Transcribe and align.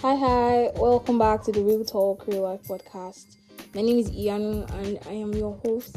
Hi, 0.00 0.14
hi, 0.14 0.70
welcome 0.76 1.18
back 1.18 1.42
to 1.42 1.50
the 1.50 1.60
Real 1.60 1.84
Talk 1.84 2.24
Real 2.28 2.42
Life 2.42 2.62
podcast. 2.68 3.34
My 3.74 3.82
name 3.82 3.98
is 3.98 4.12
Ianu 4.12 4.70
and 4.74 4.96
I 5.08 5.14
am 5.14 5.34
your 5.34 5.56
host. 5.64 5.96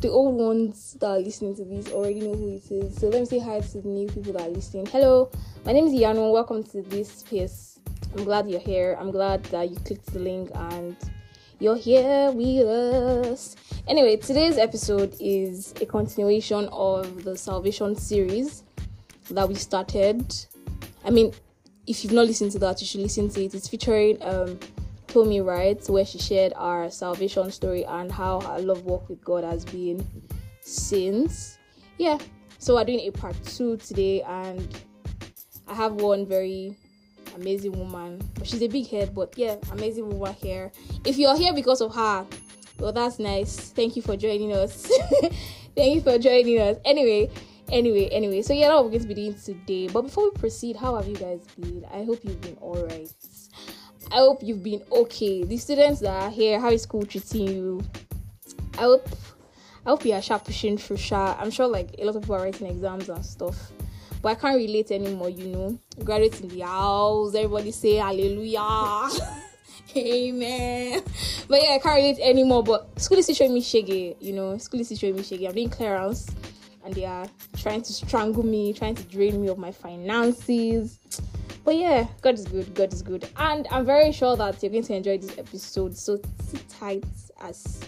The 0.00 0.08
old 0.08 0.36
ones 0.36 0.96
that 1.00 1.06
are 1.06 1.18
listening 1.18 1.54
to 1.56 1.64
this 1.66 1.92
already 1.92 2.20
know 2.20 2.32
who 2.32 2.56
it 2.56 2.70
is, 2.70 2.96
so 2.96 3.10
let 3.10 3.20
me 3.20 3.26
say 3.26 3.38
hi 3.38 3.60
to 3.60 3.80
the 3.82 3.88
new 3.88 4.08
people 4.08 4.32
that 4.32 4.44
are 4.44 4.48
listening. 4.48 4.86
Hello, 4.86 5.30
my 5.66 5.72
name 5.72 5.88
is 5.88 5.92
Ianu. 5.92 6.32
Welcome 6.32 6.64
to 6.68 6.80
this 6.80 7.12
space. 7.12 7.78
I'm 8.16 8.24
glad 8.24 8.48
you're 8.48 8.58
here. 8.58 8.96
I'm 8.98 9.10
glad 9.10 9.44
that 9.44 9.68
you 9.68 9.76
clicked 9.76 10.06
the 10.14 10.20
link 10.20 10.50
and 10.54 10.96
you're 11.58 11.76
here 11.76 12.30
with 12.30 12.66
us. 12.66 13.54
Anyway, 13.86 14.16
today's 14.16 14.56
episode 14.56 15.14
is 15.20 15.74
a 15.82 15.84
continuation 15.84 16.70
of 16.72 17.24
the 17.24 17.36
Salvation 17.36 17.96
series 17.96 18.62
that 19.30 19.46
we 19.46 19.56
started. 19.56 20.34
I 21.04 21.10
mean, 21.10 21.34
if 21.90 22.04
you've 22.04 22.12
not 22.12 22.26
listened 22.26 22.52
to 22.52 22.58
that, 22.60 22.80
you 22.80 22.86
should 22.86 23.00
listen 23.00 23.28
to 23.30 23.44
it. 23.44 23.52
It's 23.52 23.68
featuring 23.68 24.16
um 24.22 24.58
Tommy 25.08 25.40
Wright, 25.40 25.82
where 25.88 26.04
she 26.06 26.18
shared 26.18 26.52
our 26.54 26.88
salvation 26.88 27.50
story 27.50 27.84
and 27.84 28.12
how 28.12 28.40
her 28.40 28.60
love 28.60 28.84
walk 28.84 29.08
with 29.08 29.22
God 29.24 29.42
has 29.42 29.64
been 29.64 30.06
since. 30.60 31.58
Yeah, 31.98 32.16
so 32.58 32.76
we're 32.76 32.84
doing 32.84 33.00
a 33.00 33.10
part 33.10 33.34
two 33.44 33.76
today, 33.76 34.22
and 34.22 34.80
I 35.66 35.74
have 35.74 35.94
one 35.94 36.24
very 36.24 36.76
amazing 37.34 37.72
woman. 37.72 38.22
She's 38.44 38.62
a 38.62 38.68
big 38.68 38.86
head, 38.88 39.12
but 39.12 39.36
yeah, 39.36 39.56
amazing 39.72 40.08
woman 40.08 40.34
here. 40.34 40.70
If 41.04 41.18
you're 41.18 41.36
here 41.36 41.52
because 41.52 41.80
of 41.80 41.92
her, 41.92 42.24
well, 42.78 42.92
that's 42.92 43.18
nice. 43.18 43.72
Thank 43.72 43.96
you 43.96 44.02
for 44.02 44.16
joining 44.16 44.52
us. 44.52 44.88
Thank 45.76 45.94
you 45.96 46.00
for 46.02 46.18
joining 46.18 46.60
us. 46.60 46.76
Anyway, 46.84 47.30
anyway, 47.70 48.08
anyway. 48.08 48.42
So 48.42 48.52
yeah, 48.52 48.74
what 48.74 48.84
we're 48.84 48.90
going 48.90 49.02
to 49.02 49.08
be 49.08 49.14
doing 49.14 49.34
today. 49.34 49.88
But 49.88 50.02
before 50.02 50.24
we 50.24 50.30
proceed, 50.38 50.76
how 50.76 50.96
have 50.96 51.06
you 51.06 51.16
guys 51.16 51.40
been? 51.58 51.84
I 51.92 52.04
hope 52.04 52.20
you've 52.22 52.40
been 52.40 52.56
alright. 52.60 53.12
I 54.12 54.16
hope 54.16 54.42
you've 54.42 54.62
been 54.62 54.82
okay. 54.90 55.44
The 55.44 55.56
students 55.56 56.00
that 56.00 56.10
are 56.10 56.30
here, 56.30 56.58
how 56.60 56.70
is 56.70 56.82
school 56.82 57.06
treating 57.06 57.48
you? 57.48 57.82
I 58.74 58.82
hope 58.82 59.08
I 59.86 59.90
hope 59.90 60.04
you 60.04 60.12
are 60.12 60.22
sharp 60.22 60.44
pushing 60.44 60.76
through 60.76 60.98
sharp. 60.98 61.40
I'm 61.40 61.50
sure 61.50 61.66
like 61.66 61.94
a 61.98 62.04
lot 62.04 62.16
of 62.16 62.22
people 62.22 62.36
are 62.36 62.42
writing 62.42 62.66
exams 62.66 63.08
and 63.08 63.24
stuff. 63.24 63.72
But 64.22 64.30
I 64.30 64.34
can't 64.34 64.56
relate 64.56 64.90
anymore, 64.90 65.30
you 65.30 65.46
know. 65.46 65.78
Graduates 66.04 66.40
in 66.40 66.48
the 66.48 66.60
house, 66.60 67.34
everybody 67.34 67.70
say 67.70 67.94
hallelujah. 67.94 69.08
Amen. 69.96 71.02
But 71.48 71.62
yeah, 71.62 71.70
I 71.70 71.78
can't 71.78 71.96
relate 71.96 72.18
anymore. 72.20 72.62
But 72.62 73.00
school 73.00 73.18
is 73.18 73.34
showing 73.34 73.54
me 73.54 73.62
shaggy, 73.62 74.16
you 74.20 74.34
know. 74.34 74.58
School 74.58 74.80
is 74.80 74.98
showing 74.98 75.16
me 75.16 75.22
shaggy. 75.22 75.48
I'm 75.48 75.54
doing 75.54 75.70
clearance 75.70 76.30
and 76.84 76.94
they 76.94 77.04
are 77.04 77.26
trying 77.56 77.82
to 77.82 77.92
strangle 77.92 78.44
me, 78.44 78.72
trying 78.72 78.94
to 78.94 79.02
drain 79.04 79.40
me 79.40 79.48
of 79.48 79.58
my 79.58 79.72
finances. 79.72 80.98
But 81.64 81.76
yeah, 81.76 82.06
God 82.22 82.34
is 82.34 82.46
good. 82.46 82.74
God 82.74 82.92
is 82.92 83.02
good. 83.02 83.28
And 83.36 83.66
I'm 83.70 83.84
very 83.84 84.12
sure 84.12 84.36
that 84.36 84.62
you're 84.62 84.72
going 84.72 84.84
to 84.84 84.94
enjoy 84.94 85.18
this 85.18 85.36
episode. 85.38 85.96
So 85.96 86.20
sit 86.44 86.68
tight 86.68 87.04
as 87.40 87.80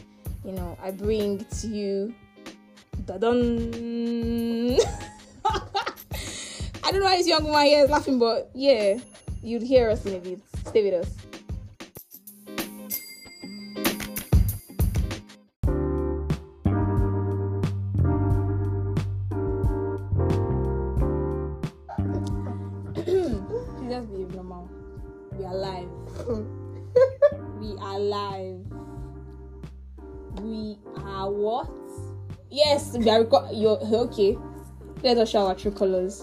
you 0.44 0.52
know 0.52 0.76
I 0.82 0.90
bring 0.90 1.44
to 1.44 1.66
you 1.66 2.14
da-dun. 3.06 4.78
I 6.84 6.90
don't 6.90 7.00
know 7.00 7.06
why 7.06 7.16
this 7.16 7.28
young 7.28 7.44
woman 7.44 7.66
here 7.66 7.84
is 7.84 7.90
laughing, 7.90 8.18
but 8.18 8.50
yeah, 8.54 8.98
you'd 9.42 9.62
hear 9.62 9.88
us 9.90 10.04
in 10.04 10.16
a 10.16 10.18
bit. 10.18 10.40
Stay 10.66 10.90
with 10.90 11.06
us. 11.06 11.31
We 33.02 33.10
are 33.10 33.18
record. 33.18 33.46
You're 33.52 33.80
okay. 33.82 34.38
Let 35.02 35.18
us 35.18 35.30
show 35.30 35.48
our 35.48 35.56
true 35.56 35.72
colors. 35.72 36.22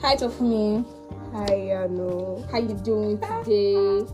Hi, 0.00 0.14
ToFunmi. 0.14 0.86
Hi, 1.32 1.72
Anu. 1.74 2.40
How 2.52 2.58
you 2.58 2.78
doing 2.84 3.18
today? 3.18 4.06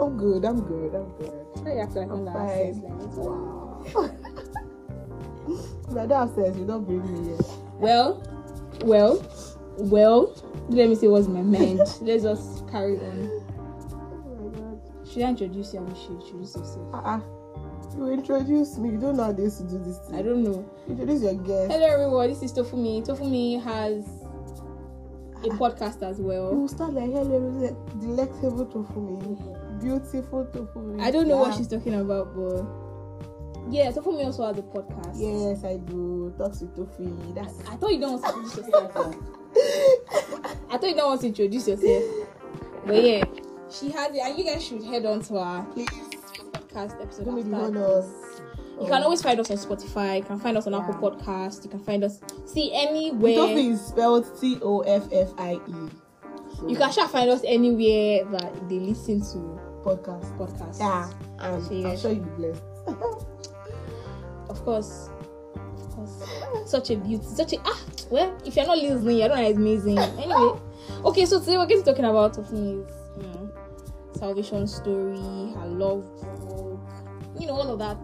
I'm 0.00 0.16
good. 0.16 0.44
I'm 0.44 0.60
good. 0.60 0.94
I'm 0.94 1.10
good. 1.18 1.32
Why 1.64 1.72
you 1.72 1.80
acting 1.80 2.08
like 2.08 2.10
I'm 2.12 2.26
fine. 2.32 2.80
Wow. 3.16 3.82
I 6.00 6.06
don't 6.06 6.10
have 6.10 6.30
sense, 6.36 6.56
you 6.58 6.64
don't 6.64 6.84
bring 6.84 7.02
me 7.02 7.30
here. 7.30 7.38
Well, 7.80 8.22
well, 8.84 9.20
well. 9.78 10.32
Let 10.68 10.88
me 10.88 10.94
see 10.94 11.08
what's 11.08 11.26
my 11.26 11.42
mind. 11.42 11.78
Let's 12.02 12.22
just 12.22 12.68
carry 12.68 12.98
on. 12.98 13.30
Oh 13.90 14.50
my 14.52 14.60
god. 14.60 14.80
Should 15.08 15.22
I 15.22 15.30
introduce 15.30 15.74
you? 15.74 15.80
or 15.80 15.96
should 15.96 16.20
introduce 16.22 16.54
yourself. 16.54 16.94
Uh-uh. 16.94 17.20
You 17.94 18.08
introduce 18.12 18.76
me. 18.78 18.90
You 18.90 18.98
don't 18.98 19.16
know 19.16 19.24
how 19.24 19.32
this 19.32 19.58
to 19.58 19.64
do 19.64 19.78
this. 19.78 19.98
I 20.08 20.16
Thing. 20.16 20.24
don't 20.26 20.42
know. 20.44 20.70
Introduce 20.88 21.22
your 21.22 21.34
guest. 21.34 21.72
Hello, 21.72 21.86
everyone. 21.86 22.28
This 22.28 22.42
is 22.42 22.52
Tofumi. 22.52 23.06
Tofumi 23.06 23.62
has 23.62 24.04
a 25.44 25.48
podcast 25.56 26.02
as 26.02 26.18
You 26.18 26.24
well. 26.26 26.54
will 26.54 26.68
start 26.68 26.92
like 26.94 27.10
hello, 27.10 27.76
delectable 28.00 28.66
tofu 28.66 29.00
me, 29.00 29.36
beautiful 29.80 30.44
tofu 30.46 30.80
me. 30.80 31.02
I 31.02 31.10
don't 31.10 31.28
know 31.28 31.36
what 31.38 31.50
Yeah. 31.52 31.56
she's 31.58 31.68
talking 31.68 31.94
about, 31.94 32.34
but 32.34 32.64
yeah, 33.70 33.90
Tofumi 33.92 34.24
also 34.24 34.46
has 34.46 34.58
a 34.58 34.62
podcast. 34.62 35.14
Yes, 35.14 35.64
I 35.64 35.76
do. 35.76 36.34
Talks 36.38 36.60
with 36.62 36.74
Tofi. 36.76 37.34
That's 37.34 37.54
I 37.68 37.76
thought 37.76 37.92
you 37.92 38.00
don't 38.00 38.20
want 38.20 38.24
to 38.24 38.40
introduce 38.40 38.56
yourself. 38.56 39.16
I 40.70 40.76
thought 40.78 40.88
you 40.88 40.96
don't 40.96 41.08
want 41.08 41.20
to 41.22 41.26
introduce 41.28 41.68
yourself. 41.68 42.04
But 42.86 43.02
yeah, 43.02 43.24
she 43.70 43.90
has 43.90 44.14
it, 44.14 44.20
and 44.22 44.38
you 44.38 44.44
guys 44.44 44.64
should 44.64 44.82
head 44.84 45.06
on 45.06 45.20
to 45.22 45.36
our 45.38 45.62
please. 45.64 45.88
Podcast 46.76 47.00
episode. 47.02 47.24
Don't 47.24 47.36
make 47.36 47.50
the 47.50 47.56
after 47.56 48.00
this. 48.02 48.40
You 48.80 48.86
can 48.86 49.02
always 49.02 49.22
find 49.22 49.40
us 49.40 49.50
on 49.50 49.56
Spotify. 49.56 50.18
You 50.18 50.24
can 50.24 50.38
find 50.38 50.56
us 50.58 50.66
on 50.66 50.74
Apple 50.74 50.94
Podcast. 50.94 51.64
You 51.64 51.70
can 51.70 51.80
find 51.80 52.04
us 52.04 52.20
see 52.44 52.74
anywhere. 52.74 53.32
Toffie 53.32 53.72
is 53.72 53.80
spelled 53.80 54.38
T 54.38 54.58
O 54.62 54.80
F 54.80 55.08
F 55.10 55.30
I 55.38 55.54
E. 55.54 55.88
So, 56.58 56.68
You 56.68 56.76
can 56.76 56.82
actually 56.82 57.08
find 57.08 57.30
us 57.30 57.42
anywhere 57.46 58.24
that 58.30 58.68
they 58.68 58.78
listen 58.78 59.20
to 59.20 59.60
podcast. 59.84 60.36
podcasts. 60.36 60.78
Yeah, 60.78 61.10
and 61.38 61.64
So 61.64 61.72
you 61.72 61.88
I'm 61.88 61.98
sure 61.98 62.12
you'll 62.12 62.24
be 62.24 62.30
blessed. 62.30 62.62
Of 64.48 64.64
course. 64.64 65.08
Of 65.54 65.90
course. 65.90 66.22
Such 66.66 66.90
a 66.90 66.96
beauty. 66.96 67.24
Such 67.24 67.54
a 67.54 67.56
ah 67.64 67.80
well, 68.10 68.36
if 68.44 68.54
you're 68.56 68.66
not 68.66 68.78
listening, 68.78 69.16
you 69.18 69.28
don't 69.28 69.36
know 69.38 69.48
it's 69.48 69.56
amazing. 69.58 69.98
Anyway. 69.98 70.60
Okay, 71.04 71.26
so 71.26 71.40
today 71.40 71.58
we're 71.58 71.66
going 71.66 71.82
to 71.82 71.84
be 71.84 71.90
talking 71.90 72.04
about 72.04 72.34
Toffie's 72.34 72.88
you 73.16 73.22
know, 73.22 73.50
salvation 74.14 74.66
story, 74.66 75.52
her 75.54 75.66
love 75.66 76.04
you 77.38 77.46
know, 77.46 77.54
all 77.54 77.70
of 77.72 77.78
that 77.78 77.96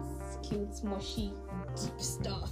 cute, 0.47 0.83
mushy, 0.83 1.33
deep 1.75 1.99
stuff. 1.99 2.51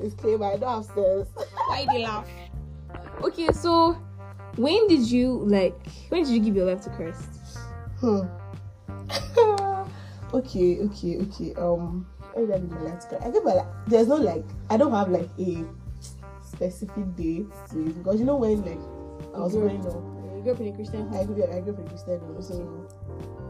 Disclaimer, 0.00 0.46
I 0.46 0.56
don't 0.56 0.74
have 0.74 0.84
sense. 0.84 1.28
Why 1.68 1.86
you 1.92 1.98
laugh? 2.04 2.26
Okay, 3.22 3.48
so 3.52 3.96
when 4.56 4.88
did 4.88 5.10
you 5.10 5.44
like 5.46 5.74
when 6.08 6.24
did 6.24 6.32
you 6.32 6.40
give 6.40 6.56
your 6.56 6.66
life 6.66 6.82
to 6.82 6.90
Christ? 6.90 7.28
Hmm. 8.00 8.22
okay, 10.34 10.80
okay, 10.80 11.18
okay. 11.20 11.54
Um, 11.54 12.06
when 12.34 12.46
did 12.46 12.54
I 12.54 12.58
give 12.58 12.70
my 12.70 12.80
life 12.80 13.00
to 13.00 13.06
Christ? 13.08 13.24
I 13.24 13.30
give 13.30 13.44
my 13.44 13.54
life. 13.54 13.66
There's 13.86 14.08
no 14.08 14.16
like. 14.16 14.44
I 14.70 14.76
don't 14.76 14.92
have 14.92 15.08
like 15.08 15.30
a 15.38 15.64
specific 16.42 17.16
date 17.16 17.46
to 17.70 17.86
it 17.86 17.98
because 17.98 18.18
you 18.18 18.26
know 18.26 18.36
when 18.36 18.62
like 18.62 18.80
I 19.34 19.38
was 19.38 19.52
growing 19.52 19.86
up. 19.86 19.94
You 20.36 20.42
grew 20.42 20.52
up 20.52 20.60
in 20.60 20.68
a 20.68 20.72
Christian 20.72 21.08
home. 21.08 21.20
I 21.20 21.24
grew 21.24 21.42
up, 21.44 21.50
I 21.50 21.60
grew 21.60 21.74
up 21.74 21.78
in 21.78 21.88
Christian 21.88 22.18
home, 22.20 22.42
so 22.42 22.88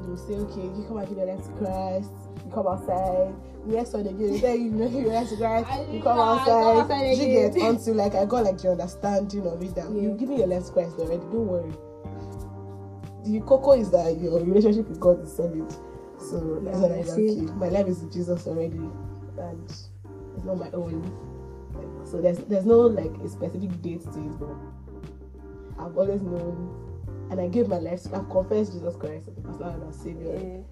they 0.03 0.09
will 0.09 0.17
say, 0.17 0.35
okay, 0.35 0.63
you 0.63 0.85
come 0.89 0.99
and 0.99 1.09
give 1.09 1.19
your 1.19 1.27
life 1.27 1.45
to 1.47 1.53
Christ. 1.53 2.11
You 2.45 2.51
come 2.53 2.67
outside. 2.67 3.35
Next 3.65 3.93
one 3.93 4.05
they 4.05 4.13
give 4.13 4.21
you, 4.21 4.39
then 4.41 4.61
you 4.65 4.71
give 4.89 4.93
your 5.05 5.13
life 5.15 5.29
to 5.29 5.37
Christ. 5.37 5.89
You 5.91 6.03
come 6.03 6.19
outside. 6.19 6.77
outside 6.79 7.17
You 7.17 7.27
get 7.53 7.63
onto 7.63 7.93
like 7.95 8.15
I 8.15 8.25
got 8.25 8.45
like 8.45 8.59
the 8.59 8.71
understanding 8.73 9.47
of 9.47 9.63
it 9.63 9.75
that 9.77 9.91
Yeah. 9.91 10.01
you 10.03 10.17
giving 10.19 10.39
your 10.39 10.49
life 10.49 10.67
to 10.67 10.73
Christ 10.73 10.97
already. 10.99 11.19
Don't 11.31 11.47
worry. 11.47 11.73
The 13.25 13.41
cocoa 13.47 13.73
is 13.73 13.91
that 13.93 14.19
your 14.19 14.41
relationship 14.41 14.89
with 14.89 14.99
God 14.99 15.23
is 15.23 15.33
solid. 15.37 15.71
So 16.19 16.61
that's 16.65 16.77
Yeah, 16.77 16.83
what 16.83 16.93
I 16.93 16.97
that's 17.03 17.13
okay. 17.13 17.41
My 17.55 17.69
life 17.69 17.87
is 17.87 18.03
with 18.03 18.13
Jesus 18.13 18.47
already, 18.49 18.79
and 19.39 19.65
it's 19.71 20.45
not 20.45 20.59
my 20.59 20.71
own. 20.73 21.03
So 22.05 22.21
there's 22.21 22.39
there's 22.39 22.67
no 22.67 22.81
like 22.81 23.13
a 23.25 23.29
specific 23.29 23.81
date 23.81 24.03
to 24.03 24.19
it, 24.19 24.39
but 24.41 24.57
I've 25.79 25.97
always 25.97 26.21
known, 26.21 26.69
and 27.33 27.41
I 27.41 27.49
gave 27.49 27.69
my 27.69 27.79
life. 27.79 28.03
to 28.05 28.15
I've 28.17 28.29
confessed 28.31 28.73
Jesus 28.73 28.95
Christ 28.97 29.27
as 29.29 29.37
my 29.39 29.43
personal 29.51 29.71
and 29.73 29.85
my 29.87 29.93
savior. 29.93 30.35
Yeah. 30.35 30.63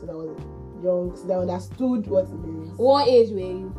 So 0.00 0.06
that 0.06 0.16
was 0.16 0.36
young. 0.82 1.14
So 1.16 1.26
that 1.28 1.34
I 1.34 1.40
understood 1.42 2.06
what 2.08 2.24
it 2.24 2.30
means. 2.40 2.76
What 2.78 3.06
age 3.06 3.30
were 3.30 3.38
you? 3.38 3.72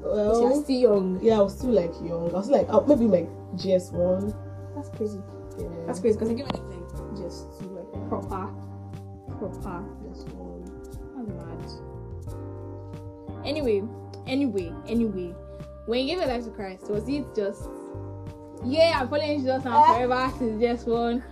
You're 0.00 0.12
Well, 0.14 0.62
still 0.64 0.76
young. 0.80 1.20
yeah, 1.22 1.38
I 1.38 1.42
was 1.42 1.54
still 1.56 1.70
like 1.70 1.92
young. 2.02 2.28
I 2.30 2.32
was 2.38 2.50
like 2.50 2.68
uh, 2.68 2.80
maybe 2.86 3.06
like 3.06 3.28
GS 3.56 3.92
one. 3.92 4.34
That's 4.74 4.88
crazy. 4.90 5.20
Yeah, 5.58 5.68
That's 5.86 6.00
crazy 6.00 6.18
because 6.18 6.30
I 6.30 6.34
give 6.34 6.46
it 6.48 6.54
like 6.54 7.16
just 7.16 7.46
like 7.70 7.86
proper, 8.08 8.48
proper. 9.38 9.84
GS 10.10 10.24
one. 10.34 10.64
That's 11.14 11.28
mad. 11.28 11.70
Anyway, 13.46 13.82
anyway, 14.26 14.72
anyway, 14.88 15.34
when 15.86 16.00
you 16.00 16.06
gave 16.06 16.18
your 16.18 16.26
life 16.26 16.44
to 16.44 16.50
Christ, 16.50 16.90
was 16.90 17.08
it 17.08 17.24
just 17.34 17.68
yeah, 18.64 19.00
I'm 19.00 19.08
following 19.08 19.38
Jesus 19.40 19.64
and 19.64 19.64
forever 19.64 20.32
is 20.44 20.60
just 20.60 20.86
one. 20.86 21.22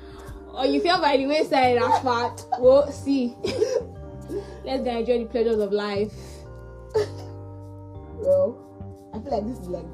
Or 0.53 0.67
you 0.67 0.81
feel 0.81 1.01
by 1.01 1.17
the 1.17 1.27
wayside 1.27 1.81
that's 1.81 2.03
fat. 2.03 2.45
Well, 2.59 2.91
see. 2.91 3.37
Let's 4.65 4.85
go 4.85 4.99
enjoy 4.99 5.19
the 5.19 5.27
pleasures 5.27 5.59
of 5.59 5.73
life. 5.73 6.13
Well, 8.23 8.55
I 9.15 9.19
feel 9.19 9.33
like 9.33 9.47
this 9.47 9.59
is 9.61 9.69
like 9.69 9.87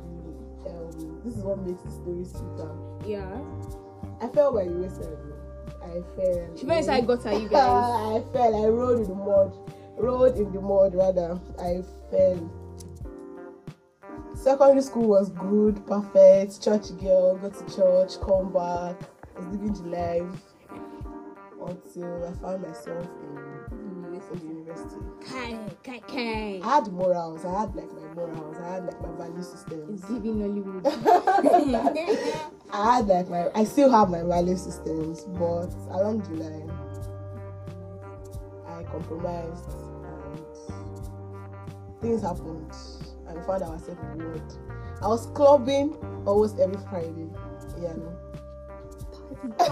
the 0.65 0.71
um, 0.71 1.21
this 1.25 1.37
is 1.37 1.45
what 1.45 1.59
makes 1.61 1.81
the 1.83 1.91
story 1.93 2.25
sweeter. 2.25 2.75
Yeah. 3.07 3.39
I 4.21 4.27
fell 4.35 4.53
by 4.53 4.65
the 4.65 4.73
wayside. 4.73 5.15
I 5.81 6.03
fell. 6.17 6.57
She 6.59 6.67
went 6.67 6.81
inside 6.81 7.07
gutter, 7.07 7.33
you 7.39 7.49
guys. 7.49 7.55
I 8.27 8.33
fell. 8.33 8.65
I 8.65 8.69
rolled 8.69 8.99
in 8.99 9.09
the 9.09 9.15
mud. 9.15 9.57
Rolled 9.97 10.37
in 10.37 10.53
the 10.53 10.61
mud 10.61 10.95
rather. 10.97 11.39
I 11.59 11.83
fell. 12.11 12.51
Secondary 14.47 14.81
school 14.81 15.09
was 15.09 15.31
good, 15.31 15.85
perfect. 15.89 16.63
Church 16.63 16.97
girl, 17.01 17.37
go 17.37 17.51
to 17.51 17.75
church, 17.75 18.21
come 18.21 18.53
back. 18.53 18.95
I 19.35 19.41
was 19.41 19.49
living 19.49 19.73
the 19.73 19.83
life 19.89 20.41
until 21.67 22.25
I 22.25 22.33
found 22.35 22.63
myself 22.63 23.09
in, 23.23 23.39
in 23.73 24.03
the 24.03 24.45
university. 24.45 25.01
Kai, 25.29 25.59
kai, 25.83 25.99
kai. 25.99 26.61
I 26.63 26.75
had 26.77 26.93
morals. 26.93 27.45
I 27.45 27.59
had 27.59 27.75
like 27.75 27.93
my 27.93 28.15
morals. 28.15 28.57
I 28.63 28.75
had 28.75 28.85
like 28.85 29.03
my 29.03 29.11
value 29.19 29.43
It's 29.93 30.05
giving 30.05 30.41
Hollywood. 30.41 30.87
I 32.73 32.95
had 32.95 33.09
like 33.09 33.29
my. 33.29 33.51
I 33.53 33.65
still 33.65 33.91
have 33.91 34.11
my 34.11 34.23
value 34.23 34.57
systems, 34.57 35.25
but 35.25 35.75
along 35.91 36.21
the 36.21 36.35
line, 36.45 36.71
I 38.69 38.85
compromised 38.85 39.71
and 40.05 42.01
things 42.01 42.23
happened. 42.23 42.96
And 43.37 43.45
found 43.47 43.63
ourselves 43.63 44.01
in 44.13 44.19
the 44.19 44.25
world. 44.25 44.59
I 45.03 45.09
was 45.09 45.27
clubbing 45.35 45.95
almost 46.27 46.59
every 46.59 46.79
Friday. 46.89 47.29
Yeah, 47.81 47.93
no. 47.95 48.17
I, 49.61 49.69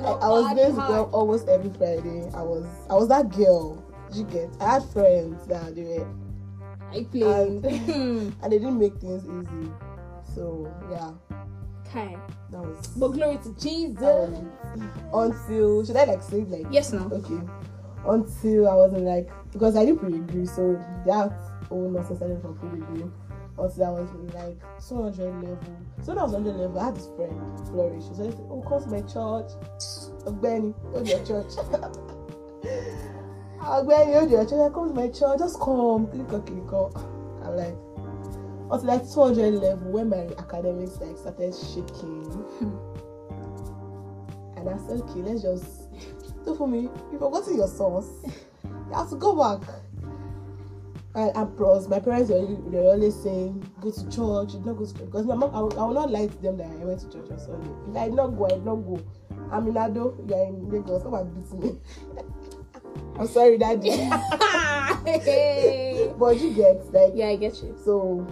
I 0.22 0.28
was 0.28 0.54
this 0.56 0.74
girl 0.74 1.10
almost 1.12 1.48
every 1.48 1.70
Friday. 1.70 2.30
I 2.34 2.42
was 2.42 2.66
I 2.90 2.94
was 2.94 3.08
that 3.08 3.30
girl. 3.30 3.84
Did 4.08 4.16
You 4.16 4.24
get. 4.24 4.50
I 4.60 4.74
had 4.74 4.84
friends 4.90 5.46
that 5.46 5.74
they 5.74 5.82
were 5.82 6.08
I 6.90 7.04
played. 7.10 7.64
and 7.64 8.32
they 8.52 8.58
didn't 8.58 8.78
make 8.78 8.96
things 8.96 9.24
easy. 9.24 9.70
So 10.34 10.72
yeah, 10.90 11.12
Okay. 11.86 12.16
that 12.50 12.60
was. 12.60 12.86
But 12.96 13.08
glory 13.08 13.38
to 13.38 13.52
Jesus. 13.60 14.00
was 14.00 14.40
it. 14.40 14.90
Until 15.12 15.84
should 15.84 15.96
I 15.96 16.04
like 16.04 16.22
say 16.22 16.44
like 16.44 16.66
Yes, 16.70 16.92
no. 16.92 17.10
okay. 17.12 17.40
Until 18.06 18.68
I 18.68 18.74
wasn't 18.74 19.02
like 19.04 19.30
because 19.52 19.76
I 19.76 19.84
didn't 19.84 20.00
pre-degree, 20.00 20.46
so 20.46 20.72
that 21.06 21.32
nonsense 21.76 22.18
started 22.18 22.40
from 22.40 22.56
pre-degree. 22.58 23.10
Until 23.56 23.84
I 23.84 23.90
was 23.90 24.10
like 24.34 24.58
200 24.88 25.42
level. 25.42 25.58
So 26.02 26.18
I 26.18 26.22
was 26.22 26.32
100 26.32 26.56
level, 26.56 26.78
I 26.80 26.84
had 26.86 26.96
this 26.96 27.08
friend, 27.16 27.38
Flourish. 27.68 28.04
She 28.08 28.14
said, 28.14 28.34
"Oh, 28.50 28.62
come 28.66 28.82
to 28.82 28.88
my 28.90 29.02
church, 29.02 29.52
Benny, 30.42 30.74
go 30.92 31.04
to 31.04 31.10
your 31.10 31.24
church." 31.24 31.54
Benny, 33.86 34.12
go 34.12 34.24
to 34.24 34.30
your 34.30 34.44
church. 34.44 34.72
Come 34.74 34.88
to 34.88 34.94
my 34.94 35.08
church. 35.08 35.38
Just 35.38 35.60
come. 35.60 36.08
Click 36.08 36.32
on, 36.32 36.42
click 36.42 36.72
on. 36.72 36.92
I'm 37.44 37.56
like, 37.56 37.76
until 38.72 38.88
like 38.88 39.08
200 39.08 39.54
level 39.54 39.92
when 39.92 40.08
my 40.08 40.26
academics 40.38 40.98
like 41.00 41.16
started 41.16 41.54
shaking. 41.54 42.44
And 44.56 44.80
I 44.80 44.86
said, 44.86 45.00
okay, 45.02 45.20
let's 45.20 45.42
just 45.42 45.90
do 46.46 46.54
for 46.54 46.66
me. 46.66 46.88
You've 47.12 47.20
forgotten 47.20 47.56
your 47.56 47.68
sauce. 47.68 48.08
You 48.64 48.94
have 48.94 49.10
to 49.10 49.16
go 49.16 49.36
back. 49.36 49.68
And, 51.16 51.30
and 51.36 51.56
plus, 51.56 51.88
my 51.88 52.00
parents 52.00 52.30
were, 52.30 52.40
they 52.40 52.78
were 52.78 52.92
always 52.92 53.14
saying, 53.22 53.64
go 53.80 53.90
to 53.90 54.02
church, 54.04 54.54
not 54.64 54.74
go 54.76 54.84
to 54.84 54.92
church. 54.92 55.06
Because 55.06 55.26
my 55.26 55.34
mom, 55.36 55.54
I, 55.54 55.60
will- 55.60 55.80
I 55.80 55.92
not 55.92 56.10
lie 56.10 56.26
to 56.26 56.42
them 56.42 56.56
that 56.58 56.66
I 56.66 56.84
went 56.84 57.00
to 57.00 57.10
church 57.10 57.30
on 57.30 57.38
Sunday. 57.38 57.70
If 57.90 57.96
I 57.96 58.04
did 58.06 58.14
not 58.14 58.28
go, 58.28 58.46
I 58.46 58.50
did 58.50 58.64
not 58.64 58.76
go. 58.76 59.00
I'm 59.52 59.68
in 59.68 59.76
Ado, 59.76 60.24
you 60.28 60.34
are 60.34 60.46
in 60.46 60.68
Lagos, 60.70 61.02
come 61.02 61.14
and 61.14 61.34
beat 61.34 61.52
me. 61.60 61.78
I'm 63.18 63.26
sorry, 63.28 63.58
daddy. 63.58 63.90
but 66.18 66.40
you 66.40 66.52
get, 66.54 66.92
like, 66.92 67.12
yeah, 67.14 67.28
I 67.28 67.36
get 67.36 67.62
you. 67.62 67.76
so 67.84 68.26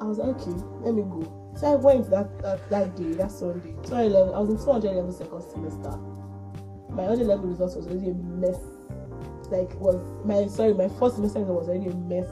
I 0.00 0.04
was 0.04 0.18
like, 0.18 0.28
okay, 0.40 0.52
let 0.80 0.94
me 0.94 1.02
go. 1.02 1.36
So 1.56 1.72
I 1.72 1.76
went 1.76 2.10
that 2.10 2.38
that, 2.42 2.68
that 2.70 2.96
day, 2.96 3.12
that 3.14 3.30
Sunday. 3.30 3.74
211, 3.84 4.34
I 4.34 4.38
was 4.38 4.50
in 4.50 4.56
200 4.56 4.92
level 4.92 5.12
second 5.12 5.42
semester. 5.42 5.96
My 6.90 7.02
100 7.06 7.26
level 7.26 7.46
results 7.48 7.76
was 7.76 7.86
already 7.86 8.10
a 8.10 8.14
mess. 8.14 8.58
Like 9.50 9.74
was 9.80 9.96
my 10.24 10.46
sorry, 10.46 10.74
my 10.74 10.88
first 10.88 11.16
semester 11.16 11.40
was 11.40 11.68
already 11.68 11.90
a 11.90 11.94
mess. 11.94 12.28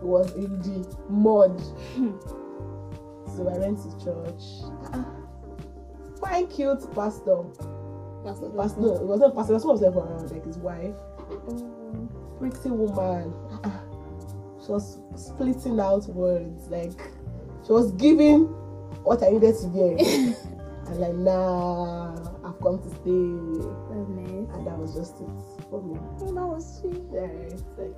It 0.00 0.06
was 0.06 0.32
in 0.32 0.60
the 0.60 0.86
mud. 1.08 1.60
Hmm. 1.94 2.18
so 3.36 3.48
I 3.48 3.58
went 3.58 3.78
to 3.82 4.04
church. 4.04 4.42
Fine, 6.20 6.46
cute 6.48 6.94
pastor. 6.94 7.42
That's 8.24 8.40
what 8.40 8.56
Pastor, 8.56 8.80
no, 8.80 8.94
it 8.94 9.02
wasn't 9.02 9.34
pastor. 9.34 9.58
Someone 9.58 9.74
was 9.74 9.80
there 9.80 9.90
around, 9.90 10.30
like 10.30 10.44
his 10.44 10.58
wife. 10.58 10.94
Hmm. 11.28 12.06
Pretty 12.38 12.70
woman. 12.70 13.34
She 14.64 14.72
was 14.72 14.98
splitting 15.14 15.78
out 15.78 16.06
words. 16.08 16.68
Like 16.68 16.98
she 17.66 17.72
was 17.72 17.92
giving 17.92 18.44
what 19.04 19.22
I 19.22 19.30
needed 19.30 19.54
to 19.60 19.68
hear. 19.70 19.96
and 20.86 20.98
like, 20.98 21.14
nah, 21.14 22.12
I've 22.44 22.58
come 22.60 22.78
to 22.80 22.88
stay. 22.88 23.83
And 24.64 24.72
that 24.72 24.78
was 24.78 24.94
just 24.94 25.20
it 25.20 25.28
for 25.68 25.82
me. 25.82 25.98
Oh, 26.20 26.32
that 26.32 26.46
was 26.46 26.80
sweet. 26.80 27.02
Yeah, 27.12 27.26
it's 27.52 27.64
like. 27.76 27.94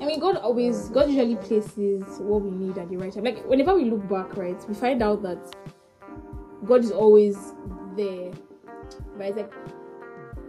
I 0.00 0.04
mean, 0.04 0.20
God 0.20 0.36
always, 0.36 0.88
God 0.88 1.08
usually 1.08 1.36
places 1.36 2.02
what 2.20 2.42
we 2.42 2.50
need 2.50 2.78
at 2.78 2.88
the 2.88 2.96
right 2.96 3.12
time. 3.12 3.24
Like, 3.24 3.44
whenever 3.46 3.74
we 3.74 3.84
look 3.84 4.08
back, 4.08 4.36
right, 4.36 4.56
we 4.68 4.74
find 4.74 5.02
out 5.02 5.22
that 5.22 5.38
God 6.64 6.84
is 6.84 6.90
always 6.90 7.36
there. 7.96 8.32
But 9.16 9.26
it's 9.28 9.36
like, 9.36 9.52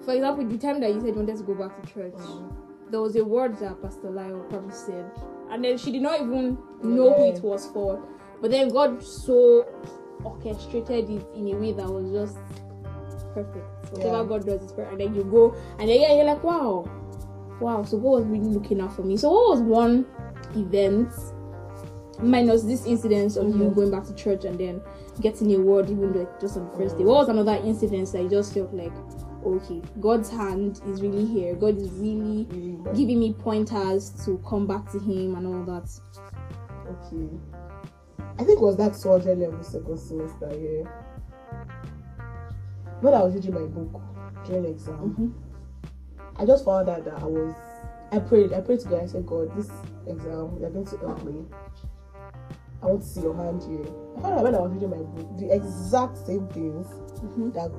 for 0.04 0.14
example, 0.14 0.48
the 0.48 0.58
time 0.58 0.80
that 0.82 0.94
you 0.94 1.00
said 1.00 1.10
you 1.10 1.16
wanted 1.16 1.38
to 1.38 1.44
go 1.44 1.54
back 1.54 1.82
to 1.82 1.94
church, 1.94 2.14
mm. 2.14 2.52
there 2.90 3.02
was 3.02 3.16
a 3.16 3.24
word 3.24 3.58
that 3.60 3.82
Pastor 3.82 4.10
Lyle 4.10 4.46
probably 4.50 4.76
said, 4.76 5.12
and 5.52 5.64
then 5.64 5.78
she 5.78 5.92
did 5.92 6.02
not 6.02 6.22
even 6.22 6.58
know 6.84 7.14
who 7.14 7.32
it 7.32 7.44
was 7.44 7.68
for. 7.68 8.02
But 8.42 8.52
then 8.52 8.70
God 8.70 9.04
so 9.04 9.68
orchestrated 10.24 11.10
it 11.10 11.28
in 11.36 11.48
a 11.50 11.56
way 11.56 11.74
that 11.74 11.88
was 11.88 12.12
just 12.12 12.38
perfect. 13.34 13.92
Whatever 13.92 14.18
Yeah. 14.18 14.24
God 14.26 14.46
does 14.46 14.62
is 14.64 14.72
perfect. 14.72 14.92
And 14.92 15.02
then 15.02 15.16
you 15.16 15.24
go, 15.24 15.54
and 15.80 15.90
then 15.90 16.00
yeah, 16.02 16.14
you're 16.16 16.26
like, 16.26 16.44
wow, 16.44 16.86
wow. 17.62 17.84
So 17.84 17.98
God 17.98 18.10
was 18.10 18.26
really 18.26 18.46
looking 18.50 18.82
out 18.82 18.94
for 18.94 19.04
me. 19.04 19.18
So 19.18 19.32
what 19.32 19.50
was 19.52 19.62
one 19.62 20.06
event 20.56 21.12
minus 22.22 22.64
this 22.64 22.86
incident 22.86 23.38
of 23.38 23.48
you 23.48 23.66
Mhm. 23.70 23.76
going 23.76 23.92
back 23.92 24.04
to 24.06 24.14
church 24.14 24.44
and 24.46 24.58
then 24.60 24.82
getting 25.22 25.54
a 25.56 25.60
word 25.60 25.90
even 25.90 26.14
like 26.14 26.40
just 26.40 26.58
on 26.58 26.70
the 26.70 26.78
first 26.78 26.98
day? 26.98 27.04
What 27.06 27.16
was 27.20 27.30
another 27.30 27.60
incident 27.64 28.12
that 28.12 28.22
you 28.24 28.30
just 28.30 28.54
felt 28.54 28.74
like, 28.74 28.92
okay, 29.46 29.82
God's 30.02 30.30
hand 30.30 30.82
is 30.88 31.02
really 31.02 31.24
here. 31.26 31.56
God 31.56 31.78
is 31.78 31.90
really 31.92 32.46
Really, 32.52 32.78
giving 32.98 33.20
me 33.20 33.34
pointers 33.34 34.10
to 34.26 34.38
come 34.48 34.68
back 34.68 34.92
to 34.92 35.00
Him 35.00 35.36
and 35.36 35.48
all 35.48 35.64
that. 35.76 35.90
okay. 36.90 37.30
I 38.38 38.44
think 38.44 38.60
it 38.60 38.64
was 38.64 38.78
that 38.78 38.94
200 38.96 39.38
level 39.38 39.62
second 39.64 39.98
semester, 40.00 40.50
yeah. 40.58 40.90
When 43.02 43.14
I 43.14 43.24
was 43.24 43.34
reading 43.34 43.54
my 43.54 43.62
book 43.66 44.02
during 44.46 44.66
exam, 44.66 45.16
Mhm. 45.18 45.34
I 46.36 46.46
just 46.46 46.66
found 46.66 46.90
out 46.90 47.06
that 47.06 47.22
I 47.22 47.26
was. 47.26 47.54
I 48.12 48.20
prayed. 48.20 48.54
I 48.54 48.62
prayed 48.62 48.80
to 48.82 48.90
God. 48.90 49.04
I 49.04 49.06
said, 49.06 49.26
God, 49.26 49.56
this 49.56 49.70
exam, 50.08 50.58
you're 50.60 50.70
going 50.72 50.86
to 50.86 50.98
help 50.98 51.24
me. 51.24 51.46
I 52.82 52.86
want 52.88 53.02
to 53.02 53.08
see 53.08 53.22
your 53.22 53.36
hand 53.36 53.62
here. 53.64 53.86
I 54.18 54.22
found 54.22 54.34
out 54.40 54.44
when 54.44 54.56
I 54.56 54.60
was 54.60 54.72
reading 54.72 54.90
my 54.90 54.98
book, 54.98 55.38
the 55.38 55.54
exact 55.54 56.18
same 56.18 56.48
things 56.48 56.88
Mhm. 57.22 57.54
that 57.54 57.72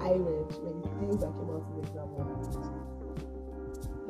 I 0.00 0.12
read, 0.14 0.48
like 0.64 0.82
the 0.82 0.88
things 1.00 1.16
that 1.18 1.32
came 1.32 1.50
out 1.50 1.62
in 1.68 1.74
the 1.74 1.88
exam. 1.88 2.08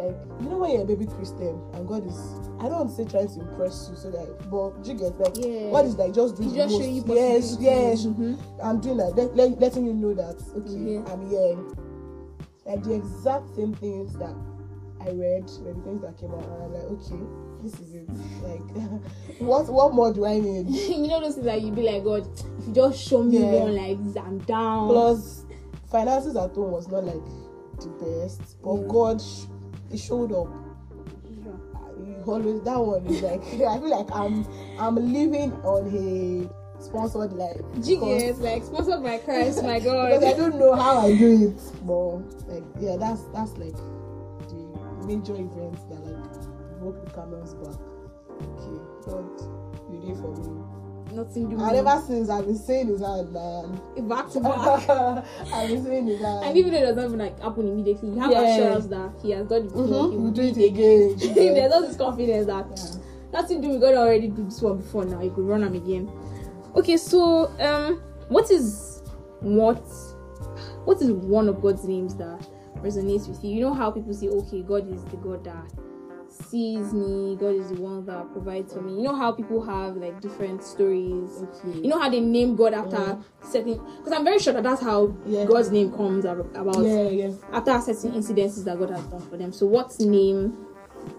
Like, 0.02 0.16
you 0.40 0.48
know, 0.48 0.58
when 0.58 0.70
you're 0.72 0.82
a 0.82 0.84
baby 0.84 1.06
Christian 1.06 1.60
and 1.74 1.86
God 1.86 2.04
is, 2.06 2.18
I 2.58 2.68
don't 2.68 2.72
want 2.86 2.90
to 2.90 2.96
say 2.96 3.04
trying 3.04 3.28
to 3.28 3.40
impress 3.40 3.88
you 3.88 3.96
so 3.96 4.10
that, 4.10 4.50
but 4.50 4.84
you 4.84 4.94
get 4.94 5.16
like, 5.20 5.36
Yeah. 5.36 5.70
God 5.70 5.86
is 5.86 5.94
like 5.96 6.12
just 6.12 6.36
doing 6.36 6.52
just 6.54 6.76
the 6.78 7.02
most. 7.06 7.06
Yes, 7.06 7.56
yes, 7.60 8.06
Mhm. 8.06 8.36
I'm 8.62 8.80
doing 8.80 8.96
that, 8.96 9.14
let, 9.16 9.36
let- 9.36 9.60
letting 9.60 9.86
you 9.86 9.94
know 9.94 10.12
that 10.14 10.42
okay, 10.56 10.94
Yeah. 10.94 11.12
I'm 11.12 11.28
here. 11.28 11.56
Like 12.66 12.82
the 12.82 12.94
exact 12.94 13.54
same 13.54 13.74
things 13.74 14.12
that 14.18 14.34
I 15.00 15.10
read 15.10 15.50
were 15.62 15.72
the 15.74 15.80
things 15.82 16.02
that 16.02 16.16
came 16.18 16.30
out, 16.32 16.44
and 16.44 16.62
I'm 16.64 16.72
like, 16.74 16.84
okay, 16.84 17.22
this 17.62 17.74
is 17.80 17.94
it. 17.94 18.08
Like, 18.42 18.60
what 19.40 19.68
what 19.68 19.94
more 19.94 20.12
do 20.12 20.24
I 20.26 20.38
need? 20.40 20.68
you 20.70 21.06
know 21.08 21.20
those 21.20 21.34
things 21.34 21.46
that 21.46 21.60
you'd 21.62 21.74
be 21.74 21.82
like, 21.82 22.02
God, 22.04 22.26
if 22.58 22.66
you 22.68 22.72
just 22.72 23.00
show 23.08 23.22
me 23.22 23.38
Yeah. 23.38 23.64
one 23.64 23.76
like 23.76 24.24
I'm 24.24 24.38
down. 24.40 24.88
Plus, 24.88 25.44
finances 25.90 26.36
at 26.36 26.54
home 26.54 26.70
was 26.72 26.88
not 26.88 27.04
like 27.04 27.22
the 27.80 27.88
best, 28.00 28.62
but 28.62 28.74
Yeah. 28.74 28.86
God, 28.88 29.22
He 29.92 29.98
showed 29.98 30.32
up. 30.32 30.48
Yeah. 31.30 32.24
Always 32.26 32.62
that 32.62 32.78
one 32.80 33.06
is 33.06 33.20
like 33.22 33.40
I 33.52 33.78
feel 33.78 33.90
like 33.90 34.08
I'm 34.12 34.46
I'm 34.78 34.96
living 35.12 35.52
on 35.62 35.86
a 35.94 36.82
sponsored 36.82 37.32
life. 37.34 37.60
Genius, 37.84 38.38
like 38.38 38.64
sponsored 38.64 39.02
by 39.02 39.18
Christ, 39.18 39.62
my 39.62 39.78
God. 39.86 40.18
because 40.18 40.24
I 40.24 40.36
don't 40.36 40.58
know 40.58 40.74
how 40.74 40.98
I 41.06 41.16
do 41.16 41.48
it, 41.48 41.86
but 41.86 42.16
like 42.48 42.64
yeah, 42.80 42.96
that's 42.96 43.22
that's 43.34 43.52
like 43.58 43.76
the 44.48 45.06
major 45.06 45.34
events 45.34 45.82
that 45.84 46.00
like 46.00 46.80
broke 46.80 47.04
the 47.04 47.10
camel's 47.12 47.54
back. 47.54 47.78
Okay, 48.42 48.80
God, 49.06 49.28
you 49.92 50.00
did 50.00 50.16
for 50.16 50.32
me. 50.34 50.81
Nothing 51.12 51.48
doing. 51.50 51.60
And 51.62 51.76
ever 51.76 52.02
since 52.06 52.28
I've 52.30 52.46
been 52.46 52.56
seeing 52.58 52.88
his 52.88 53.00
hand, 53.00 53.32
man. 53.32 53.80
back 54.08 54.30
to 54.30 54.40
back. 54.40 54.88
I've 55.52 55.68
been 55.68 55.84
seeing 55.84 56.06
his 56.06 56.20
hand. 56.20 56.44
and 56.44 56.56
even 56.56 56.72
though 56.72 56.78
it 56.78 56.82
does 56.86 56.96
not 56.96 57.04
even 57.06 57.18
like 57.18 57.40
happen 57.40 57.68
immediately, 57.68 58.10
you 58.10 58.18
have 58.20 58.30
Yeah. 58.30 58.42
assurance 58.42 58.86
that 58.86 59.10
he 59.22 59.30
has 59.32 59.46
got 59.46 59.62
the 59.64 59.70
flow. 59.70 60.10
He 60.10 60.16
will 60.16 60.24
we'll 60.24 60.32
do 60.32 60.42
it 60.42 60.56
again. 60.56 61.14
again. 61.14 61.34
There's 61.54 61.72
all 61.72 61.82
this 61.82 61.96
confidence 61.96 62.46
that 62.46 62.66
Yeah. 62.70 63.00
nothing 63.32 63.60
do. 63.60 63.68
We 63.70 63.78
got 63.78 63.94
already 63.94 64.28
do 64.28 64.44
this 64.44 64.60
one 64.62 64.78
before 64.78 65.04
now. 65.04 65.20
You 65.22 65.30
could 65.30 65.44
run 65.46 65.60
them 65.62 65.74
again. 65.74 66.10
Okay, 66.74 66.96
so 66.96 67.50
um, 67.60 68.00
what 68.28 68.50
is 68.50 69.02
what? 69.40 69.82
What 70.84 71.00
is 71.00 71.10
one 71.12 71.48
of 71.48 71.60
God's 71.62 71.84
names 71.84 72.14
that 72.16 72.40
resonates 72.76 73.28
with 73.28 73.44
you? 73.44 73.54
You 73.54 73.60
know 73.60 73.74
how 73.74 73.90
people 73.90 74.12
say, 74.14 74.28
okay, 74.28 74.62
God 74.62 74.88
is 74.92 75.04
the 75.04 75.16
God 75.18 75.44
that 75.44 75.64
sees 76.44 76.92
me. 76.92 77.36
God 77.36 77.54
is 77.56 77.68
the 77.70 77.80
one 77.80 78.04
that 78.06 78.32
provides 78.32 78.72
for 78.72 78.80
me. 78.80 78.94
You 78.96 79.02
know 79.02 79.14
how 79.16 79.32
people 79.32 79.62
have 79.64 79.96
like 79.96 80.20
different 80.20 80.62
stories. 80.62 81.42
Okay. 81.42 81.78
You 81.80 81.88
know 81.88 81.98
how 81.98 82.08
they 82.08 82.20
name 82.20 82.56
God 82.56 82.74
after 82.74 83.18
certain. 83.44 83.80
Because 83.98 84.12
I'm 84.12 84.24
very 84.24 84.38
sure 84.38 84.52
that 84.52 84.62
that's 84.62 84.82
how 84.82 85.16
Yeah. 85.26 85.44
God's 85.44 85.70
name 85.70 85.92
comes 85.92 86.24
about 86.24 86.84
Yeah, 86.84 87.08
yeah. 87.08 87.30
after 87.52 87.80
certain 87.92 88.12
incidences 88.20 88.64
that 88.64 88.78
God 88.78 88.90
has 88.90 89.04
done 89.06 89.20
for 89.20 89.36
them. 89.36 89.52
So, 89.52 89.66
what 89.66 89.98
name 90.00 90.56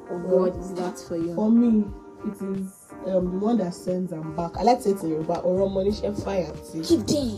of 0.10 0.24
God 0.30 0.58
is 0.60 0.74
that 0.76 0.98
for 1.00 1.18
you? 1.18 1.36
For 1.36 1.50
me, 1.52 1.86
it 2.26 2.42
is 2.58 2.86
um, 3.06 3.32
the 3.32 3.46
one 3.46 3.58
that 3.58 3.74
sends 3.74 4.12
them 4.12 4.36
back. 4.36 4.52
I 4.58 4.64
like 4.64 4.78
to 4.78 4.84
say 4.84 4.90
it 4.92 5.04
in 5.04 5.10
Yoruba, 5.10 5.42
Oromonishe 5.44 6.24
fire. 6.24 6.52
See, 6.64 6.82
Keep 6.84 7.08
them. 7.08 7.38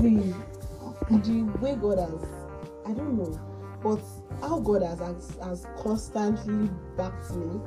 see, 0.00 0.34
the 1.22 1.58
way 1.60 1.74
God 1.76 1.98
has, 1.98 2.24
I 2.86 2.92
don't 2.92 3.16
know, 3.18 3.40
but 3.82 4.00
how 4.40 4.60
God 4.60 4.82
has, 4.82 4.98
has, 5.00 5.36
has 5.42 5.66
constantly 5.76 6.70
backed 6.96 7.30
me 7.36 7.60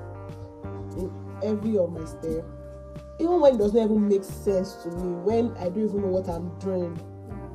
in 0.97 1.11
every 1.43 1.77
of 1.77 1.91
my 1.91 2.05
step. 2.05 2.45
Even 3.19 3.39
when 3.39 3.55
it 3.55 3.57
does 3.59 3.73
not 3.73 3.85
even 3.85 4.07
make 4.07 4.23
sense 4.23 4.73
to 4.83 4.89
me, 4.91 5.13
when 5.23 5.55
I 5.57 5.65
don't 5.65 5.85
even 5.85 6.01
know 6.01 6.07
what 6.07 6.27
I'm 6.29 6.57
doing, 6.59 6.99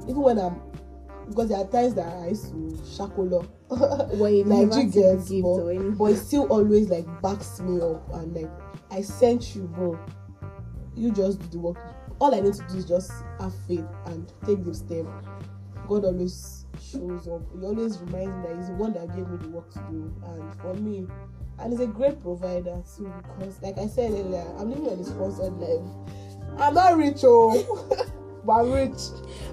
even 0.08 0.22
when 0.22 0.38
I'm 0.38 0.60
because 1.28 1.48
there 1.48 1.58
are 1.58 1.66
times 1.66 1.94
that 1.96 2.06
I 2.06 2.28
used 2.28 2.50
to. 2.52 2.78
Well, 4.16 4.30
you 4.30 4.44
like 4.44 4.68
you 4.76 4.90
get 4.90 5.18
but, 5.42 5.98
but 5.98 6.04
it 6.12 6.16
still 6.18 6.44
always 6.52 6.88
like 6.88 7.06
backs 7.22 7.60
me 7.60 7.80
up 7.80 8.08
and 8.14 8.32
like 8.34 8.50
I 8.90 9.00
sent 9.02 9.56
you 9.56 9.62
bro. 9.62 9.98
You 10.94 11.10
just 11.12 11.40
do 11.40 11.46
the 11.48 11.58
work. 11.58 11.78
All 12.20 12.34
I 12.34 12.40
need 12.40 12.54
to 12.54 12.62
do 12.62 12.76
is 12.78 12.84
just 12.86 13.12
have 13.40 13.54
faith 13.66 13.84
and 14.06 14.32
take 14.46 14.64
the 14.64 14.74
step. 14.74 15.04
God 15.88 16.04
always 16.04 16.65
shows 16.80 17.28
up 17.28 17.42
he 17.58 17.64
always 17.64 17.98
reminds 17.98 18.34
me 18.36 18.42
that 18.48 18.56
he's 18.56 18.68
the 18.68 18.74
one 18.74 18.92
that 18.92 19.08
gave 19.14 19.28
me 19.28 19.36
the 19.38 19.48
work 19.48 19.70
to 19.72 19.78
do 19.90 20.12
and 20.26 20.54
for 20.60 20.74
me 20.74 21.06
and 21.58 21.72
he's 21.72 21.80
a 21.80 21.86
great 21.86 22.20
provider 22.22 22.82
too 22.96 23.12
because 23.38 23.60
like 23.62 23.78
I 23.78 23.86
said 23.86 24.10
earlier 24.12 24.44
I'm 24.58 24.70
living 24.70 24.86
on 24.88 24.98
a 25.00 25.04
sponsored 25.04 25.54
life 25.54 26.58
I'm 26.58 26.74
not 26.74 26.96
rich 26.96 27.20
oh 27.24 28.10
but 28.44 28.52
I'm 28.52 28.72
rich 28.72 28.98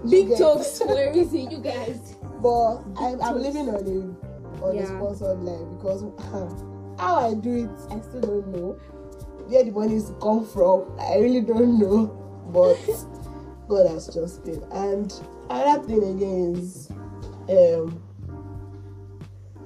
Big 0.10 0.38
talks 0.38 0.80
Where 0.82 1.10
is 1.12 1.32
reason, 1.32 1.52
you 1.52 1.60
guys. 1.60 2.16
but 2.42 2.78
I'm, 2.98 3.22
I'm 3.22 3.42
living 3.42 3.70
on 3.70 3.76
a 3.88 4.64
on 4.64 4.76
Yeah. 4.76 4.84
a 4.84 4.88
sponsored 4.88 5.40
life 5.40 5.68
because 5.78 6.04
um, 6.04 6.96
how 7.00 7.16
I 7.16 7.34
do 7.34 7.66
it, 7.66 7.70
I 7.92 8.00
still 8.02 8.22
don't 8.22 8.48
know. 8.50 8.72
Where 9.48 9.64
the 9.64 9.72
money 9.72 9.96
is 9.96 10.06
to 10.10 10.14
come 10.16 10.46
from, 10.46 10.86
I 11.00 11.18
really 11.18 11.42
don't 11.42 11.80
know. 11.80 12.08
But 12.54 12.78
God 13.68 13.90
has 13.90 14.08
just 14.08 14.44
been. 14.46 14.64
And 14.72 15.12
another 15.50 15.86
thing 15.88 16.04
again 16.04 16.56
is, 16.56 16.90
um, 17.50 18.02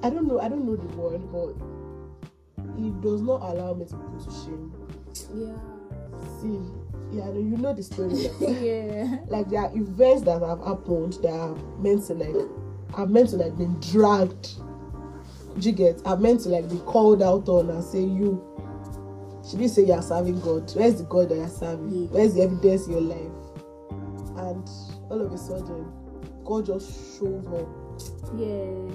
I 0.02 0.10
don't 0.10 0.26
know, 0.26 0.40
I 0.40 0.48
don't 0.48 0.64
know 0.64 0.76
the 0.76 0.96
word, 0.96 1.22
but 1.32 1.54
it 2.78 3.00
does 3.00 3.20
not 3.20 3.42
allow 3.42 3.74
me 3.74 3.84
to 3.86 3.96
put 3.96 4.24
to 4.24 4.30
shame. 4.30 4.72
Yeah. 5.34 5.56
See, 6.40 6.60
yeah, 7.16 7.30
you 7.32 7.56
know 7.56 7.72
the 7.72 7.82
story. 7.82 8.14
Yeah. 8.40 9.18
like 9.28 9.48
there 9.48 9.60
are 9.62 9.70
events 9.74 10.22
that 10.24 10.40
have 10.42 10.60
happened 10.60 11.14
that 11.22 11.32
are 11.32 11.54
meant 11.78 12.06
to 12.06 12.14
like 12.14 12.48
are 12.94 13.06
meant 13.06 13.30
to 13.30 13.36
like 13.36 13.56
be 13.56 13.66
dragged 13.90 14.50
do 15.58 15.68
you 15.68 15.74
get 15.74 16.00
are 16.04 16.16
meant 16.16 16.40
to 16.42 16.48
like 16.48 16.68
be 16.70 16.78
called 16.80 17.22
out 17.22 17.48
on 17.48 17.68
and 17.70 17.82
say 17.84 18.00
you 18.00 18.42
should 19.48 19.60
you 19.60 19.68
say 19.68 19.84
you 19.84 19.92
are 19.92 20.02
serving 20.02 20.40
god 20.40 20.70
where's 20.74 20.96
the 20.96 21.04
god 21.04 21.28
that 21.28 21.36
you're 21.36 21.48
serving 21.48 22.08
where's 22.10 22.34
the 22.34 22.42
evidence 22.42 22.86
in 22.86 22.92
your 22.92 23.00
life 23.02 23.32
and 24.38 24.68
all 25.10 25.20
of 25.20 25.32
a 25.32 25.38
sudden 25.38 25.90
god 26.48 26.66
just 26.66 27.18
shows 27.18 27.46
up 27.48 27.68
Yeah. 28.38 28.88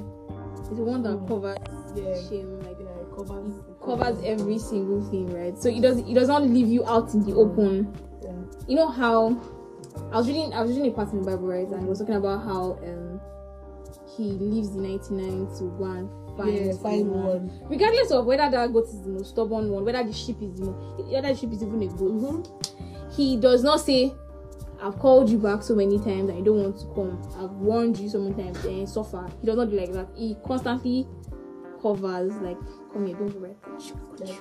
It's 0.60 0.70
the 0.70 0.84
one 0.84 1.04
that 1.04 1.18
Mm. 1.18 1.28
covers 1.28 1.58
yeah 1.96 2.16
shame, 2.30 2.60
like 2.62 2.78
yeah 2.80 3.02
it 3.04 3.10
covers 3.16 3.54
it 3.58 3.80
covers 3.84 4.18
every 4.24 4.58
single 4.58 5.02
thing, 5.12 5.32
right? 5.34 5.56
So 5.58 5.70
it 5.70 5.82
does 5.82 5.98
it 6.00 6.14
does 6.14 6.28
not 6.28 6.44
leave 6.44 6.68
you 6.68 6.86
out 6.86 7.14
in 7.14 7.24
the 7.24 7.34
open. 7.36 7.94
yeah 8.24 8.32
You 8.68 8.76
know 8.78 8.88
how 8.88 9.38
I 10.12 10.18
was 10.18 10.28
reading 10.28 10.54
I 10.54 10.62
was 10.62 10.72
reading 10.72 10.88
a 10.92 10.96
part 10.96 11.12
in 11.14 11.22
the 11.22 11.26
Bible, 11.30 11.48
right? 11.48 11.68
And 11.68 11.84
it 11.86 11.90
was 11.90 12.00
talking 12.00 12.16
about 12.16 12.44
how 12.44 12.80
um 12.84 13.20
he 14.18 14.24
leaves 14.34 14.72
the 14.72 14.82
99 14.82 15.48
to 15.58 15.64
go 15.78 15.84
and 15.86 16.10
find, 16.38 16.56
yeah 16.56 16.74
find 16.82 17.10
one 17.12 17.52
regardless 17.70 18.12
of 18.12 18.26
whether 18.26 18.50
that 18.50 18.72
goat 18.74 18.86
is 18.86 19.02
the 19.02 19.10
most 19.10 19.30
stubborn 19.32 19.70
one, 19.70 19.84
whether 19.86 20.04
the 20.04 20.14
sheep 20.14 20.42
is 20.42 20.54
the 20.60 20.66
most, 20.66 21.08
whether 21.12 21.28
the 21.34 21.36
sheep 21.36 21.52
is 21.52 21.62
even 21.64 21.82
a 21.84 21.88
goat. 21.88 22.12
mm-hmm. 22.22 23.12
He 23.16 23.38
does 23.38 23.64
not 23.64 23.80
say, 23.82 24.14
"I've 24.84 25.00
called 25.00 25.30
you 25.30 25.38
back 25.38 25.64
so 25.64 25.76
many 25.76 25.98
times 25.98 26.30
and 26.30 26.38
you 26.38 26.44
don't 26.44 26.62
want 26.62 26.78
to 26.80 26.86
come. 26.94 27.22
I've 27.38 27.52
warned 27.52 27.98
you 27.98 28.10
so 28.10 28.20
many 28.20 28.36
times 28.44 28.64
and 28.66 28.80
you 28.80 28.88
suffer." 28.88 29.28
He 29.42 29.48
does 29.48 29.58
not 29.58 29.70
do 29.70 29.80
like 29.80 29.94
that. 29.94 30.10
He 30.16 30.36
constantly 30.46 31.08
covers, 31.82 32.34
like, 32.38 32.58
"Come 32.94 33.08
here, 33.08 33.16
don't 33.16 33.40
worry, 33.40 33.56
i 33.66 33.70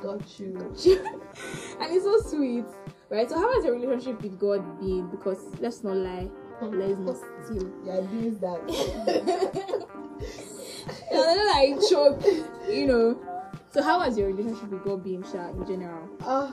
got 0.02 0.38
you 0.38 0.52
Got 0.52 0.84
you. 0.86 0.98
and 1.80 1.92
it's 1.92 2.04
so 2.04 2.20
sweet, 2.28 2.64
right? 3.10 3.28
So, 3.28 3.38
how 3.38 3.52
has 3.54 3.64
your 3.64 3.74
relationship 3.74 4.22
with 4.22 4.38
God 4.38 4.80
been? 4.80 5.08
Because 5.10 5.44
let's 5.60 5.82
not 5.82 5.96
lie, 5.96 6.28
let's 6.60 6.98
not 6.98 7.16
steal. 7.44 7.70
yeah 7.84 8.00
this 8.12 8.36
that 8.36 9.88
And 11.10 11.20
then 11.20 11.38
I 11.38 11.78
choke, 11.90 12.22
you 12.68 12.86
know. 12.86 13.18
So, 13.70 13.82
how 13.82 14.00
has 14.00 14.18
your 14.18 14.28
relationship 14.28 14.70
with 14.70 14.84
God 14.84 15.02
been, 15.04 15.22
Sha, 15.22 15.48
in 15.50 15.66
general? 15.66 16.08
Ah, 16.22 16.52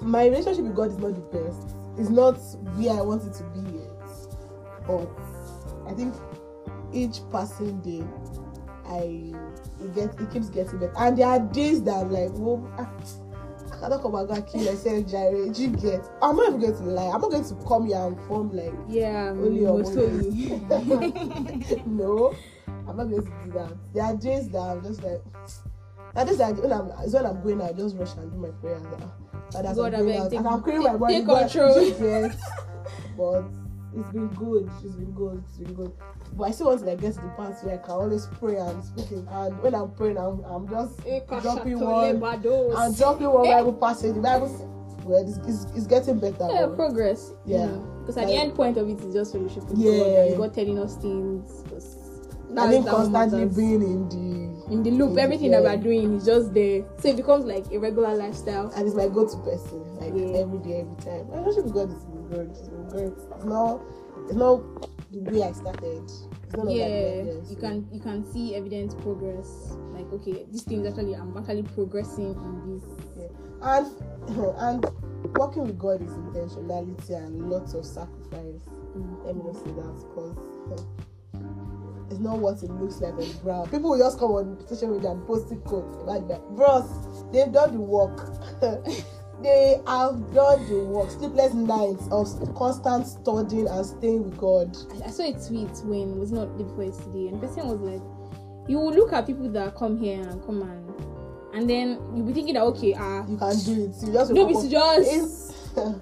my 0.00 0.26
relationship 0.26 0.64
with 0.64 0.76
God 0.76 0.90
is 0.90 0.98
not 0.98 1.14
the 1.14 1.38
best. 1.38 1.76
It's 1.98 2.10
not 2.10 2.34
where 2.76 2.98
I 2.98 3.02
want 3.02 3.22
it 3.24 3.34
to 3.34 3.44
be 3.44 3.78
yet. 3.78 3.90
But 4.86 5.08
I 5.86 5.94
think 5.94 6.14
each 6.92 7.20
passing 7.32 7.80
day, 7.80 8.04
I 8.86 9.32
it 9.82 9.94
gets 9.94 10.20
it 10.20 10.30
keeps 10.32 10.48
getting 10.50 10.78
better. 10.78 10.92
And 10.98 11.16
there 11.18 11.26
are 11.28 11.38
days 11.40 11.82
that 11.84 11.92
I'm 11.94 12.10
like, 12.10 12.30
well, 12.34 12.68
ah, 12.78 12.90
I 13.72 13.76
cannot 13.80 14.02
come 14.02 14.12
go 14.12 14.26
and 14.28 14.46
kill 14.46 14.64
myself, 14.64 15.06
Jerry. 15.06 15.50
Do 15.50 15.62
you 15.62 15.68
get? 15.68 16.04
I'm 16.22 16.36
not 16.36 16.48
even 16.48 16.60
going 16.60 16.76
to 16.76 16.82
lie. 16.82 17.10
I'm 17.14 17.20
not 17.20 17.30
going 17.30 17.44
to 17.44 17.54
come 17.66 17.86
here 17.86 17.98
and 17.98 18.18
form 18.26 18.50
like 18.52 18.72
Yeah, 18.88 19.30
Only 19.30 19.60
your 19.60 19.78
most 19.78 19.96
only. 19.96 20.58
holy. 20.58 21.82
no, 21.86 22.34
I'm 22.88 22.96
not 22.96 23.04
going 23.10 23.22
to 23.24 23.30
do 23.44 23.52
that. 23.52 23.72
There 23.94 24.04
are 24.04 24.16
days 24.16 24.48
that 24.50 24.58
I'm 24.58 24.82
just 24.82 25.02
like, 25.02 25.22
and 26.16 26.28
this 26.28 26.38
like 26.38 26.56
when 26.62 26.72
I'm 26.72 26.90
it's 27.02 27.12
when 27.14 27.26
I'm 27.26 27.42
going, 27.42 27.60
I 27.62 27.72
just 27.72 27.96
rush 27.96 28.14
and 28.16 28.30
do 28.30 28.38
my 28.38 28.50
prayers. 28.60 28.82
And 29.54 29.66
as 29.66 29.76
God, 29.76 29.94
I'm 29.94 30.06
take- 30.06 30.32
and 30.38 30.48
I'm 30.48 30.62
clearing 30.62 30.82
my 30.82 30.96
body. 30.96 31.14
take 31.14 31.26
control. 31.26 31.80
yes. 31.82 32.36
but 33.16 33.44
it's 33.96 34.08
been 34.10 34.28
good. 34.28 34.68
It's 34.84 34.94
been 34.96 35.12
good. 35.12 35.42
It's 35.48 35.58
been 35.58 35.74
good. 35.74 35.92
But 36.36 36.44
I 36.44 36.50
still 36.50 36.66
want 36.66 36.80
to 36.80 36.86
like 36.86 37.00
get 37.00 37.14
to 37.14 37.20
the 37.20 37.28
part 37.28 37.54
where 37.64 37.74
I 37.74 37.78
can 37.78 37.90
always 37.92 38.26
pray 38.40 38.56
and 38.56 38.82
speaking. 38.84 39.26
And 39.30 39.60
when 39.62 39.74
I'm 39.74 39.90
praying, 39.92 40.18
I'm, 40.18 40.42
I'm 40.44 40.68
just 40.68 40.98
dropping 41.42 41.78
one. 41.78 42.22
I'm 42.24 42.94
dropping 42.94 43.30
one 43.30 43.44
Bible 43.44 43.72
passage. 43.74 44.14
The 44.14 44.20
Bible. 44.20 44.70
Well, 45.04 45.22
it's, 45.28 45.36
it's, 45.46 45.70
it's 45.76 45.86
getting 45.86 46.18
better. 46.18 46.48
Yeah, 46.50 46.66
but- 46.66 46.76
progress. 46.76 47.32
Yeah. 47.46 47.58
Mm. 47.66 48.00
Because 48.00 48.16
at 48.18 48.26
the 48.26 48.34
end 48.34 48.54
point 48.54 48.76
of 48.78 48.88
it 48.88 49.00
is 49.00 49.14
just 49.14 49.34
with 49.34 49.52
Yeah. 49.76 49.98
God 49.98 50.06
and 50.28 50.36
God 50.38 50.54
telling 50.54 50.78
us 50.78 50.96
things. 50.96 51.62
'cause 51.68 51.96
I 52.50 52.54
that's- 52.54 52.70
think 52.72 52.86
constantly 52.88 53.38
matters. 53.40 53.56
being 53.56 53.82
in 53.82 54.08
the 54.08 54.16
in 54.70 54.82
the 54.82 54.90
loop, 54.90 55.18
everything 55.18 55.50
that 55.50 55.62
we're 55.62 55.76
doing 55.76 56.14
is 56.16 56.24
just 56.24 56.54
there. 56.54 56.84
So 56.98 57.08
it 57.08 57.16
becomes 57.16 57.44
like 57.44 57.64
a 57.72 57.78
regular 57.78 58.14
lifestyle. 58.14 58.70
and 58.76 58.86
it's 58.86 58.96
my 58.96 59.08
go-to 59.08 59.36
person 59.38 59.82
like 59.96 60.12
Yeah. 60.14 60.38
every 60.42 60.58
day 60.58 60.80
every 60.80 60.96
time 61.04 61.28
my 61.30 61.38
relationship 61.38 61.64
with 61.64 61.74
god 61.74 61.88
been 61.90 62.28
good 62.28 62.50
it's 62.50 62.68
been 62.68 62.88
great 62.88 63.12
it's 63.12 63.44
not 63.44 63.80
it's 64.24 64.34
not 64.34 64.62
the 65.12 65.20
way 65.30 65.42
i 65.42 65.52
started 65.52 66.10
Yeah, 66.56 67.24
like 67.34 67.50
you 67.50 67.56
can 67.56 67.86
you 67.92 68.00
can 68.00 68.24
see 68.32 68.54
evident 68.54 68.96
progress. 69.02 69.76
Like 69.92 70.10
okay, 70.12 70.46
this 70.52 70.62
thing 70.62 70.80
is 70.84 70.92
actually 70.92 71.14
I'm 71.14 71.36
actually 71.36 71.62
progressing 71.64 72.34
in 72.34 72.54
this. 72.66 72.84
yeah. 73.18 73.28
and 73.62 73.86
and 74.66 74.86
working 75.36 75.64
with 75.64 75.78
god 75.78 76.00
is 76.02 76.10
intentionality 76.12 77.10
and 77.16 77.50
lots 77.50 77.74
of 77.74 77.84
sacrifice 77.84 78.62
Mm. 78.94 79.24
let 79.26 79.34
me 79.36 79.42
not 79.42 79.56
say 79.56 79.72
that 79.72 79.94
because 80.06 80.86
it's 82.10 82.20
not 82.20 82.38
what 82.38 82.62
it 82.62 82.70
looks 82.70 83.00
like 83.00 83.12
on 83.14 83.20
the 83.20 83.34
ground 83.42 83.70
people 83.70 83.90
will 83.90 83.98
just 83.98 84.18
come 84.18 84.30
on 84.30 84.66
social 84.66 84.94
media 84.94 85.10
and 85.10 85.26
post 85.26 85.50
it 85.52 85.62
quotes 85.64 85.96
about 86.02 86.26
that 86.28 86.40
bros 86.50 86.86
they've 87.32 87.52
done 87.52 87.72
the 87.72 87.80
work 87.80 88.30
they 89.42 89.80
have 89.86 90.32
done 90.32 90.66
the 90.68 90.84
work 90.84 91.10
sleepless 91.10 91.52
nights 91.54 92.08
of 92.10 92.54
constant 92.54 93.06
studying 93.06 93.68
and 93.68 93.86
staying 93.86 94.24
with 94.24 94.36
god 94.38 94.76
I, 95.02 95.08
I 95.08 95.10
saw 95.10 95.22
a 95.22 95.32
tweet 95.32 95.70
when 95.84 96.12
it 96.12 96.16
was 96.16 96.32
not 96.32 96.56
the 96.58 96.64
before 96.64 96.84
yesterday, 96.84 97.28
and 97.28 97.40
the 97.40 97.46
person 97.46 97.68
was 97.68 97.80
like, 97.80 98.02
"You 98.68 98.78
will 98.78 98.92
look 98.94 99.12
at 99.12 99.26
people 99.26 99.48
that 99.50 99.74
come 99.74 99.98
here 99.98 100.22
and 100.22 100.44
come 100.46 100.62
and 100.62 100.84
and 101.54 101.70
then 101.70 102.00
you'll 102.14 102.26
be 102.26 102.32
thinking 102.32 102.54
that 102.54 102.62
okay, 102.64 102.94
ah, 102.98 103.24
You 103.28 103.36
can 103.36 103.56
do 103.60 103.84
it. 103.84 104.06
You 104.06 104.12
just 104.12 104.32
no, 104.32 104.48
it's 104.48 104.68
just. 104.68 105.54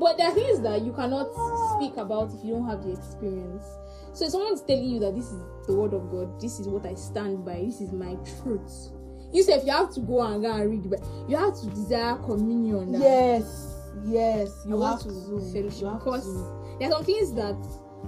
But 0.00 0.16
there 0.16 0.28
are 0.28 0.34
things 0.34 0.60
that 0.62 0.80
you 0.80 0.92
cannot 0.92 1.28
speak 1.76 1.98
about 1.98 2.32
if 2.32 2.42
you 2.42 2.54
don't 2.54 2.66
have 2.66 2.82
the 2.82 2.92
experience. 2.92 3.62
So 4.12 4.24
if 4.26 4.30
someone's 4.32 4.62
telling 4.62 4.84
you 4.90 4.98
that 5.00 5.14
this 5.14 5.26
is 5.26 5.38
the 5.66 5.74
word 5.74 5.92
of 5.94 6.10
God, 6.10 6.40
this 6.40 6.58
is 6.60 6.66
what 6.68 6.84
I 6.86 6.94
stand 6.94 7.44
by, 7.44 7.62
this 7.64 7.80
is 7.80 7.92
my 7.92 8.16
truth. 8.42 8.90
You 9.32 9.42
say 9.44 9.52
if 9.54 9.64
you 9.64 9.70
have 9.72 9.92
to 9.94 10.00
go 10.00 10.22
and 10.22 10.42
go 10.42 10.52
and 10.52 10.70
read, 10.70 10.90
but 10.90 11.00
you 11.28 11.36
have 11.36 11.58
to 11.60 11.66
desire 11.68 12.16
communion. 12.16 12.92
that 12.92 13.00
yes, 13.00 13.76
yes. 14.06 14.50
You 14.66 14.80
have 14.82 14.98
to 15.02 15.08
to. 15.08 15.40
fellowship 15.52 15.80
You 15.80 15.86
have 15.88 15.98
because 16.00 16.24
to. 16.24 16.76
there 16.80 16.88
are 16.88 16.92
some 16.92 17.04
things 17.04 17.32
that 17.34 17.54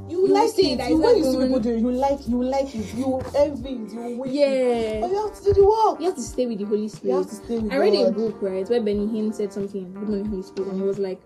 You, 0.09 0.27
you 0.27 0.35
like 0.35 0.51
say 0.51 0.73
it. 0.73 0.79
that 0.79 0.91
You, 0.91 0.97
is 0.97 1.01
when 1.05 1.17
you 1.19 1.25
see 1.25 1.39
people 1.47 1.61
do 1.61 1.71
it, 1.71 1.81
you 1.81 1.93
like 1.93 2.29
you 2.29 2.43
like 2.43 2.75
it. 2.75 2.95
You 2.95 3.23
envy 3.37 3.69
it. 3.71 3.93
You 3.93 4.17
wish 4.19 4.31
it. 4.31 4.35
yeah, 4.35 5.01
But 5.01 5.11
you 5.11 5.17
have 5.29 5.39
to 5.39 5.45
do 5.45 5.53
the 5.55 5.65
work. 5.65 6.01
you 6.01 6.07
have 6.07 6.17
to 6.17 6.23
stay 6.23 6.47
with 6.47 6.59
the 6.59 6.65
Holy 6.65 6.83
You 6.83 6.89
Spirit. 6.89 7.15
have 7.19 7.29
to 7.29 7.35
stay 7.37 7.59
with 7.59 7.73
I 7.73 7.77
read 7.77 7.95
a 7.95 8.11
book, 8.11 8.39
right, 8.43 8.69
where 8.69 8.81
Benny 8.83 9.07
Hinn 9.07 9.33
said 9.33 9.53
something, 9.53 9.93
Good 9.95 10.09
Morning 10.09 10.27
Holy 10.27 10.43
Spirit, 10.43 10.71
and 10.73 10.81
he 10.81 10.87
was 10.87 10.99
like, 10.99 11.21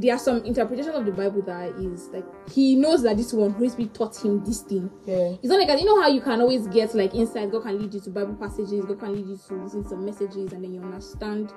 there 0.00 0.14
are 0.14 0.18
some 0.18 0.44
interpretation 0.44 0.92
of 0.92 1.06
the 1.06 1.12
Bible 1.12 1.40
that 1.42 1.70
is 1.80 2.08
like 2.08 2.24
he 2.50 2.74
knows 2.74 3.02
that 3.02 3.16
this 3.16 3.32
one 3.32 3.52
Holy 3.52 3.68
Spirit 3.70 3.94
taught 3.94 4.16
him 4.22 4.44
this 4.44 4.60
thing. 4.60 4.90
Yeah. 5.06 5.34
It's 5.42 5.46
not 5.46 5.58
like 5.58 5.78
you 5.78 5.86
know 5.86 6.00
how 6.00 6.08
you 6.08 6.20
can 6.20 6.40
always 6.40 6.66
get 6.68 6.94
like 6.94 7.14
insight. 7.14 7.50
God 7.50 7.62
can 7.62 7.80
lead 7.80 7.94
you 7.94 8.00
to 8.00 8.10
Bible 8.10 8.34
passages. 8.34 8.84
God 8.84 9.00
can 9.00 9.14
lead 9.14 9.26
you 9.26 9.38
to 9.48 9.54
listen 9.54 9.82
to 9.84 9.88
some 9.88 10.04
messages, 10.04 10.52
and 10.52 10.62
then 10.62 10.74
you 10.74 10.82
understand 10.82 11.52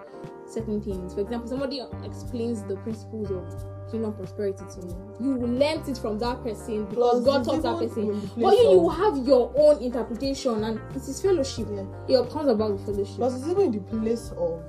certain 0.47 0.81
things. 0.81 1.13
For 1.13 1.21
example, 1.21 1.49
somebody 1.49 1.81
explains 2.03 2.63
the 2.63 2.77
principles 2.77 3.29
of 3.29 3.91
kingdom 3.91 4.13
prosperity 4.13 4.63
to 4.75 4.87
you. 4.87 5.15
You 5.19 5.47
learnt 5.47 5.89
it 5.89 5.97
from 5.97 6.17
that 6.19 6.41
person 6.41 6.85
because 6.85 7.23
Plus, 7.23 7.25
God 7.25 7.43
taught 7.43 7.63
that 7.63 7.77
person. 7.77 8.31
But 8.37 8.55
you, 8.55 8.71
you 8.71 8.89
have 8.89 9.17
your 9.27 9.51
own 9.57 9.83
interpretation, 9.83 10.63
and 10.63 10.79
it 10.95 11.01
is 11.01 11.21
fellowship. 11.21 11.67
Yeah. 12.07 12.21
It 12.21 12.29
comes 12.29 12.47
about 12.47 12.71
with 12.71 12.85
fellowship. 12.85 13.15
Plus, 13.15 13.35
it's 13.35 13.47
even 13.47 13.63
in 13.63 13.71
the 13.73 13.79
place 13.79 14.31
of 14.37 14.63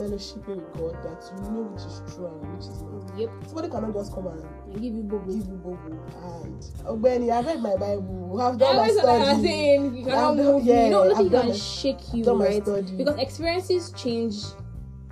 fellowshipping 0.00 0.56
with 0.56 0.72
God 0.74 0.96
that 1.04 1.20
you 1.30 1.50
know 1.52 1.62
which 1.68 1.84
is 1.84 2.14
true 2.14 2.26
and 2.26 2.56
which 2.56 2.66
is 2.66 2.82
not. 2.82 3.18
Yep, 3.18 3.30
Somebody 3.46 3.68
cannot 3.68 3.92
just 3.92 4.14
come 4.14 4.26
and 4.28 4.42
I 4.42 4.78
give 4.78 4.94
you 4.94 5.02
bobo. 5.02 5.26
give 5.26 5.46
you 5.46 5.60
bobo 5.60 5.76
and 5.84 6.62
Ogbeni, 6.88 7.30
I've 7.30 7.44
read 7.46 7.60
my 7.60 7.76
Bible, 7.76 8.40
I've 8.40 8.58
done 8.58 8.76
my 8.76 8.88
what 8.88 9.28
I'm 9.28 9.42
saying, 9.42 9.96
you 9.96 10.04
cannot 10.04 10.36
move 10.36 10.64
yeah, 10.64 10.96
I've 11.16 11.30
done 11.30 11.48
can 11.48 11.54
shake 11.54 12.14
you, 12.14 12.24
right? 12.34 12.62
study. 12.62 12.96
Because 12.96 13.18
experiences 13.18 13.92
change. 13.92 14.36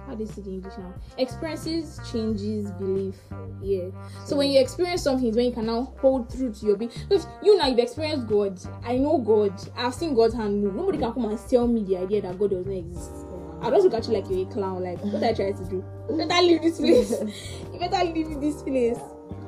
How 0.06 0.14
do 0.14 0.24
you 0.24 0.30
say 0.30 0.40
the 0.40 0.50
English 0.52 0.72
now? 0.78 0.94
Experiences 1.18 2.00
changes 2.10 2.70
belief. 2.72 3.16
Yeah. 3.60 3.90
So 4.24 4.36
when 4.36 4.50
you 4.50 4.58
experience 4.58 5.02
something, 5.02 5.28
it's 5.28 5.36
when 5.36 5.46
you 5.46 5.52
can 5.52 5.66
now 5.66 5.92
hold 6.00 6.32
through 6.32 6.54
to 6.54 6.66
your 6.66 6.76
being. 6.78 6.90
If 7.10 7.26
you 7.42 7.58
now 7.58 7.66
you've 7.66 7.78
experienced 7.78 8.26
God, 8.26 8.58
I 8.82 8.96
know 8.96 9.18
God. 9.18 9.52
I've 9.76 9.92
seen 9.92 10.14
God's 10.14 10.32
hand 10.34 10.64
move. 10.64 10.74
Nobody 10.74 10.96
can 10.96 11.12
come 11.12 11.26
and 11.26 11.38
tell 11.50 11.68
me 11.68 11.84
the 11.84 11.98
idea 11.98 12.22
that 12.22 12.38
God 12.38 12.50
does 12.50 12.64
not 12.64 12.72
exist. 12.74 13.27
I 13.60 13.70
just 13.70 13.84
look 13.84 13.94
at 13.94 14.06
you 14.06 14.14
like 14.14 14.30
you're 14.30 14.48
a 14.48 14.52
clown. 14.52 14.82
Like 14.82 15.00
what 15.00 15.22
I 15.22 15.32
try 15.32 15.52
to 15.52 15.64
do? 15.64 15.84
You 16.08 16.16
better 16.16 16.42
leave 16.42 16.62
this 16.62 16.78
place. 16.78 17.10
you 17.72 17.78
better 17.78 18.04
leave 18.04 18.40
this 18.40 18.62
place. 18.62 18.98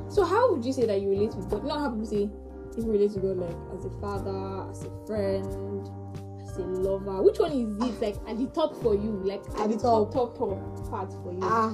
So 0.09 0.25
how 0.25 0.53
would 0.53 0.65
you 0.65 0.73
say 0.73 0.87
that 0.87 1.01
you 1.01 1.11
relate 1.11 1.35
with 1.35 1.49
God? 1.51 1.65
Not 1.65 1.81
how 1.81 1.91
people 1.91 2.07
say 2.07 2.29
people 2.75 2.91
relate 2.91 3.13
to 3.13 3.21
God 3.21 3.37
like 3.37 3.57
as 3.79 3.85
a 3.85 3.91
father, 4.01 4.71
as 4.71 4.85
a 4.85 5.07
friend, 5.07 5.47
as 6.43 6.57
a 6.57 6.63
lover. 6.63 7.23
Which 7.23 7.39
one 7.39 7.53
is 7.53 7.77
it? 7.89 8.03
Like 8.03 8.17
at 8.29 8.39
the 8.39 8.47
top 8.47 8.75
for 8.83 8.95
you? 8.95 9.21
Like 9.25 9.43
at, 9.55 9.61
At 9.61 9.71
the 9.71 9.77
top, 9.79 10.13
top. 10.13 10.37
top, 10.37 10.91
part 10.91 11.13
for 11.13 11.33
you? 11.33 11.41
Ah, 11.43 11.73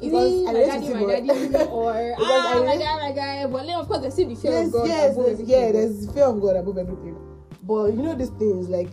is 0.00 0.12
it 0.12 0.44
my 0.46 0.52
daddy, 0.52 0.88
my 0.94 1.00
God. 1.00 1.26
daddy, 1.26 1.64
or 1.70 2.14
ah, 2.18 2.58
I 2.58 2.64
my 2.64 2.76
guy, 2.78 2.96
my 2.96 3.12
guy? 3.12 3.46
But 3.46 3.66
then 3.66 3.78
of 3.78 3.86
course 3.86 4.00
there's 4.00 4.14
still 4.14 4.28
the 4.28 4.34
fear 4.34 4.52
yes, 4.52 4.66
of 4.68 4.72
God. 4.72 4.88
yes, 4.88 5.12
above 5.12 5.26
everything. 5.26 5.48
yeah, 5.48 5.72
there's 5.72 6.12
fear 6.12 6.24
of 6.24 6.40
God 6.40 6.56
above 6.56 6.78
everything. 6.78 7.16
But 7.62 7.92
you 7.92 8.02
know, 8.02 8.14
these 8.14 8.30
things 8.30 8.68
like 8.70 8.92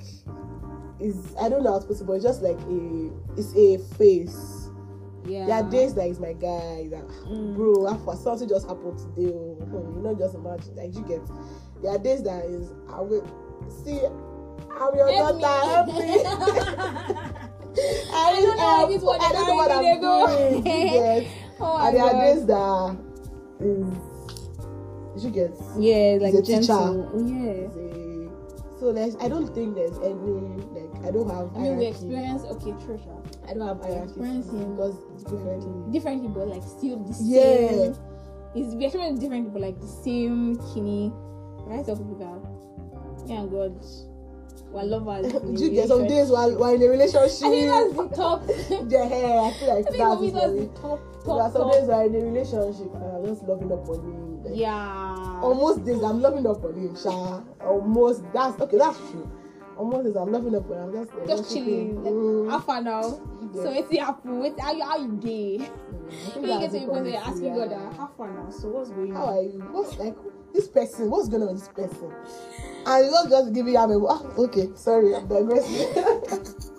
is 0.99 1.35
I 1.39 1.49
don't 1.49 1.63
know 1.63 1.73
how 1.73 1.79
to 1.79 1.85
put 1.87 1.99
it, 2.01 2.03
but 2.05 2.13
it's 2.13 2.23
just 2.25 2.41
like 2.41 2.59
a 2.59 3.11
it's 3.37 3.53
a 3.55 3.77
face. 3.97 4.69
yeah. 5.25 5.45
There 5.45 5.55
are 5.55 5.69
days 5.69 5.93
that 5.95 6.07
is 6.07 6.19
my 6.19 6.33
guy 6.33 6.87
that 6.89 7.05
Mm. 7.27 7.55
bro, 7.55 7.87
after 7.87 8.15
something 8.15 8.47
just 8.49 8.67
happened 8.67 8.97
today. 8.97 9.31
Oh, 9.33 9.93
you 9.95 10.01
know, 10.01 10.15
just 10.17 10.35
imagine 10.35 10.75
like 10.75 10.95
you 10.95 11.01
get. 11.03 11.21
There 11.81 11.91
are 11.91 11.97
days 11.99 12.23
that 12.23 12.45
is 12.45 12.71
I 12.89 13.01
will 13.01 13.25
see. 13.83 13.99
I'm 14.79 14.95
your 14.95 15.11
Help 15.11 15.39
daughter. 15.41 15.91
me. 15.91 16.01
Help 16.03 16.37
me. 16.47 17.43
I 18.13 18.33
don't 18.33 18.57
know 18.57 18.89
it's 18.89 19.03
what 19.03 19.21
I 19.21 19.31
don't 19.31 19.47
know 19.47 19.55
what 19.55 19.71
I'm 19.71 20.01
go. 20.01 20.27
doing. 20.49 20.63
Get. 20.63 21.27
oh 21.59 21.77
and 21.77 21.95
there 21.95 22.03
are 22.03 22.13
days 22.25 22.45
that 22.47 22.97
is 23.59 25.23
you 25.23 25.31
get. 25.31 25.51
Yeah, 25.79 26.17
like 26.21 26.33
a 26.33 26.41
teacher. 26.41 26.61
gentle. 26.61 27.11
Oh, 27.13 27.25
yeah. 27.25 27.67
So 28.79 28.93
there's 28.93 29.15
I 29.17 29.27
don't 29.27 29.53
think 29.53 29.75
there's 29.75 29.97
any 29.99 30.13
like 30.13 31.05
I 31.05 31.11
don't 31.11 31.29
have 31.29 31.55
I 31.55 31.59
mean, 31.59 31.77
we 31.77 31.85
experience 31.87 32.43
okay, 32.43 32.71
true, 32.85 32.99
sure. 33.03 33.23
I 33.49 33.53
don't 33.53 33.67
have 33.67 33.81
hierarchy 33.81 34.09
experience 34.09 34.47
because 34.47 34.95
it's 35.15 35.23
differently. 35.23 35.91
differently, 35.91 36.29
but 36.29 36.47
like 36.47 36.63
still 36.63 37.03
the 37.03 37.13
same. 37.13 37.27
Yeah. 37.27 37.93
It's 38.55 38.73
experience 38.73 39.19
different, 39.19 39.51
but 39.53 39.61
like 39.61 39.79
the 39.79 39.87
same 39.87 40.55
kidney. 40.73 41.11
Right? 41.65 41.85
People 41.85 42.15
that. 42.19 43.29
Yeah, 43.29 43.45
God. 43.45 43.75
We're 44.71 44.83
lovers. 44.83 45.31
Do 45.31 45.63
you 45.63 45.71
get 45.71 45.87
some 45.87 46.07
days 46.07 46.29
while 46.29 46.53
while 46.57 46.73
in 46.75 46.81
a 46.81 46.87
relationship? 46.87 47.47
I 47.47 47.49
think 47.49 47.67
that's 47.69 47.93
the 47.95 48.07
top. 48.15 48.45
the 48.47 49.07
hair. 49.07 49.39
I 49.39 49.51
feel 49.53 49.67
like 49.75 49.87
I 49.87 49.89
think 49.89 49.97
that's 49.97 50.15
for 50.15 50.21
me 50.21 50.27
it 50.27 50.33
that's 50.33 50.51
the 50.51 50.51
me. 50.51 50.69
top, 50.81 50.99
There 51.25 51.33
are 51.35 51.39
top, 51.43 51.53
some 51.53 51.61
top. 51.63 51.71
days 51.73 51.87
while 51.87 52.05
in 52.05 52.15
a 52.15 52.19
relationship 52.19 52.93
and 52.95 53.03
I'm 53.03 53.25
just 53.25 53.43
loving 53.43 53.71
up 53.71 53.87
on 53.87 53.95
him. 53.95 54.43
Like, 54.43 54.53
Yeah. 54.55 55.06
Almost 55.41 55.85
days 55.85 56.01
I'm 56.03 56.21
loving 56.21 56.47
up 56.47 56.63
on 56.63 56.73
him, 56.73 56.95
Sha. 56.95 57.41
Almost 57.61 58.23
that's 58.33 58.59
okay, 58.61 58.77
that's 58.77 58.97
true. 58.97 59.29
Almost 59.77 60.05
days 60.05 60.15
I'm 60.15 60.31
loving 60.31 60.55
up 60.55 60.69
on 60.69 60.77
him. 60.77 60.83
I'm 60.83 61.05
just 61.05 61.27
Just 61.27 61.53
chilling. 61.53 61.95
Mm. 61.97 62.49
How 62.49 62.59
far 62.59 62.81
now? 62.81 63.19
Yeah. 63.53 63.63
So 63.63 63.71
it's 63.71 63.89
the 63.89 63.99
apple. 63.99 64.39
Wait, 64.39 64.59
how 64.59 64.73
you 64.73 64.83
how 64.83 64.97
you 64.97 65.11
day? 65.17 65.59
Mm, 65.59 66.35
you 66.35 66.59
get 66.59 66.71
to 66.71 66.77
it 66.77 66.83
a 66.83 66.87
point 66.87 67.03
where 67.03 67.05
you're 67.05 67.21
asking 67.21 67.53
God, 67.53 67.71
uh, 67.71 67.93
how 67.93 68.09
far 68.17 68.31
now? 68.31 68.49
So 68.49 68.69
what's 68.69 68.89
going 68.89 69.15
on? 69.15 69.17
How 69.17 69.37
are 69.37 69.41
you? 69.41 69.59
What's 69.71 69.97
like 69.97 70.15
this 70.53 70.67
person? 70.67 71.09
What's 71.09 71.29
going 71.29 71.43
on 71.43 71.53
with 71.53 71.59
this 71.59 71.69
person? 71.69 72.11
And 72.85 73.05
you 73.05 73.11
not 73.11 73.29
just 73.29 73.53
giving 73.53 73.73
him 73.73 73.91
a 73.91 74.05
ah, 74.05 74.21
okay, 74.37 74.69
sorry, 74.75 75.15
I'm 75.15 75.27
digressing. 75.27 76.63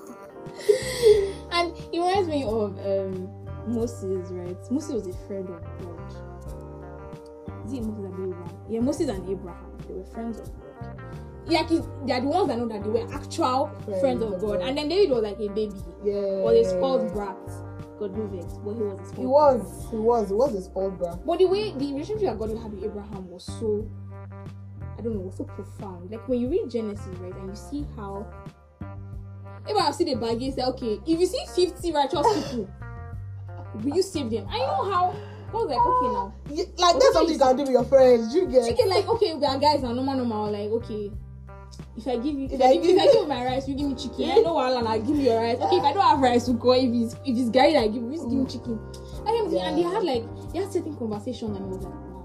And 1.51 1.77
it 1.93 1.99
reminds 1.99 2.29
me 2.29 2.45
of 2.45 2.79
um, 2.79 3.29
Moses, 3.67 4.31
right? 4.31 4.71
Moses 4.71 4.93
was 4.93 5.07
a 5.07 5.13
friend 5.27 5.49
of 5.49 5.63
God. 5.81 5.99
Is 7.67 7.73
it 7.73 7.83
Moses 7.83 8.05
Abraham? 8.07 8.28
Yeah, 8.69 8.81
Moses 8.81 9.09
and 9.09 9.29
Abraham. 9.29 9.77
They 9.87 9.95
were 9.95 10.05
friends 10.05 10.41
of 10.41 10.47
God. 10.47 11.03
Like 11.47 11.71
it- 11.71 11.85
they 12.07 12.13
are 12.13 12.21
the 12.21 12.27
ones 12.29 12.49
that 12.49 12.59
know 12.59 12.69
that 12.69 12.83
they 12.85 12.91
were 12.91 13.07
actual 13.13 13.71
friends, 13.85 14.01
Friends 14.01 14.23
of 14.23 14.33
of 14.35 14.41
God. 14.41 14.59
God. 14.59 14.69
And 14.69 14.77
then 14.77 14.89
David 14.89 15.11
was 15.11 15.23
like 15.23 15.39
a 15.41 15.49
baby 15.49 15.73
yeah. 16.05 16.13
or 16.45 16.53
a 16.53 16.65
spoiled 16.65 17.13
brat. 17.15 17.37
God 17.99 18.17
knows 18.17 18.33
it, 18.45 18.51
but 18.65 18.75
he 18.75 18.83
was 18.83 19.01
a 19.01 19.05
spoiled 19.07 19.19
He 19.19 19.27
was, 19.27 19.91
he 19.91 19.97
was, 19.97 20.29
he 20.29 20.35
was 20.35 20.55
a 20.55 20.63
spoiled 20.63 20.99
brat. 20.99 21.27
But 21.27 21.39
the 21.39 21.47
way 21.47 21.73
the 21.73 21.93
relationship 21.95 22.27
that 22.29 22.39
God 22.39 22.51
had 22.51 22.73
with 22.73 22.85
Abraham 22.85 23.29
was 23.31 23.45
so, 23.45 23.89
I 24.99 25.01
don't 25.03 25.15
know, 25.15 25.21
was 25.21 25.37
so 25.37 25.45
profound. 25.45 26.11
Like 26.11 26.29
when 26.29 26.39
you 26.41 26.49
read 26.51 26.71
Genesis, 26.71 27.07
right, 27.19 27.35
and 27.35 27.49
you 27.49 27.57
see 27.57 27.87
how 27.97 28.27
Abraham 29.67 29.93
see 29.93 30.05
the 30.05 30.15
bag 30.15 30.41
and 30.43 30.55
say, 30.55 30.63
okay, 30.63 31.01
if 31.07 31.19
you 31.19 31.27
see 31.27 31.45
50 31.67 31.93
righteous 31.93 32.27
people, 32.51 32.69
will 33.83 33.97
you 33.97 34.03
save 34.03 34.31
them? 34.31 34.47
I 34.51 34.59
know 34.59 34.91
how 34.91 35.15
Was 35.53 35.67
like, 35.67 35.81
okay 35.81 36.13
now. 36.13 36.35
Yeah, 36.51 36.65
like 36.77 36.95
that's 37.01 37.13
something 37.13 37.33
you 37.33 37.39
can 37.41 37.57
do 37.57 37.63
with 37.63 37.73
your 37.73 37.85
friends. 37.85 38.35
You 38.35 38.47
get. 38.49 38.77
Can 38.77 38.89
like, 38.89 39.09
okay, 39.09 39.35
we 39.35 39.45
are 39.47 39.59
guys 39.59 39.83
now, 39.83 39.93
normal, 39.93 40.17
normal, 40.17 40.53
like, 40.53 40.71
okay. 40.83 41.11
If 41.97 42.07
I 42.07 42.17
give 42.17 42.39
you, 42.39 42.45
if, 42.47 42.53
If 42.53 42.63
I, 42.63 42.75
give, 42.77 42.85
if 42.85 43.01
I 43.01 43.05
you- 43.05 43.13
give 43.13 43.23
you 43.23 43.27
my 43.27 43.45
rice, 43.45 43.69
you 43.69 43.75
give 43.75 43.89
me 43.89 43.95
chicken. 43.95 44.31
I 44.31 44.37
know 44.41 44.55
what 44.55 44.77
and 44.77 44.87
I 44.87 44.99
give 44.99 45.17
you 45.17 45.31
your 45.33 45.41
rice. 45.41 45.59
Okay, 45.59 45.77
if 45.77 45.85
I 45.85 45.93
don't 45.93 46.03
have 46.03 46.21
rice, 46.21 46.49
we 46.49 46.55
go. 46.55 46.73
If 46.73 46.91
it's 46.93 47.15
if 47.25 47.37
it's 47.37 47.51
Gary, 47.51 47.77
I 47.77 47.89
give 47.89 48.03
you, 48.03 48.11
give 48.11 48.31
me 48.31 48.45
mm. 48.45 48.53
chicken. 48.53 48.79
And, 49.27 49.29
everything. 49.29 49.61
and 49.61 49.79
they 49.79 49.83
had 49.83 50.03
like 50.05 50.25
they 50.53 50.61
had 50.61 50.73
certain 50.73 50.97
conversations, 50.97 51.57
and 51.57 51.65
I 51.65 51.69
was 51.69 51.85
like, 51.85 51.95
wow. 51.95 52.19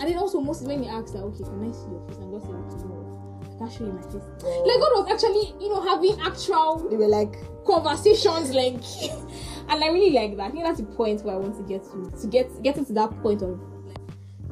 And 0.00 0.10
then 0.10 0.18
also 0.18 0.40
Moses 0.40 0.66
when 0.66 0.82
he 0.82 0.88
asked 0.88 1.12
that, 1.14 1.22
okay, 1.22 1.44
can 1.44 1.64
I 1.64 1.72
see 1.72 1.90
your 1.90 2.06
face? 2.06 2.18
And 2.18 2.30
God 2.30 2.42
said, 2.42 2.54
okay, 2.54 2.86
no, 2.86 3.04
I 3.42 3.58
can't 3.58 3.72
show 3.72 3.84
you 3.84 3.92
my 3.92 4.02
face. 4.02 4.22
Oh. 4.42 4.62
Like 4.62 4.80
God 4.80 4.92
was 4.94 5.06
actually, 5.10 5.46
you 5.58 5.70
know, 5.70 5.82
having 5.82 6.20
actual 6.20 6.88
They 6.88 6.96
were 6.96 7.08
like, 7.08 7.34
conversations, 7.64 8.50
like, 8.54 8.78
and 9.68 9.82
I 9.84 9.88
really 9.88 10.10
like 10.10 10.36
that. 10.36 10.44
I 10.46 10.50
think 10.50 10.64
that's 10.64 10.80
the 10.80 10.86
point 10.86 11.24
where 11.24 11.34
I 11.34 11.38
want 11.38 11.56
to 11.56 11.62
get 11.62 11.82
to, 11.84 12.10
to 12.20 12.26
get 12.28 12.62
getting 12.62 12.84
to 12.86 12.92
that 12.94 13.10
point 13.22 13.42
of 13.42 13.60
like 13.86 13.98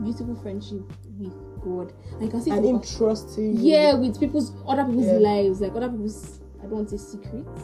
beautiful 0.02 0.34
friendship 0.36 0.80
with 1.18 1.34
God. 1.62 1.92
And 2.14 2.22
you 2.22 2.28
can 2.30 2.40
see 2.42 2.50
and 2.50 2.64
him 2.64 2.80
trusting. 2.80 3.56
yeah, 3.58 3.94
with 3.94 4.18
people's 4.18 4.52
other 4.66 4.84
people's 4.84 5.06
Yeah. 5.06 5.12
lives, 5.18 5.60
like 5.60 5.74
other 5.74 5.88
people's. 5.88 6.40
I 6.60 6.62
don't 6.64 6.72
want 6.76 6.88
to 6.90 6.98
say 6.98 7.18
secrets. 7.18 7.62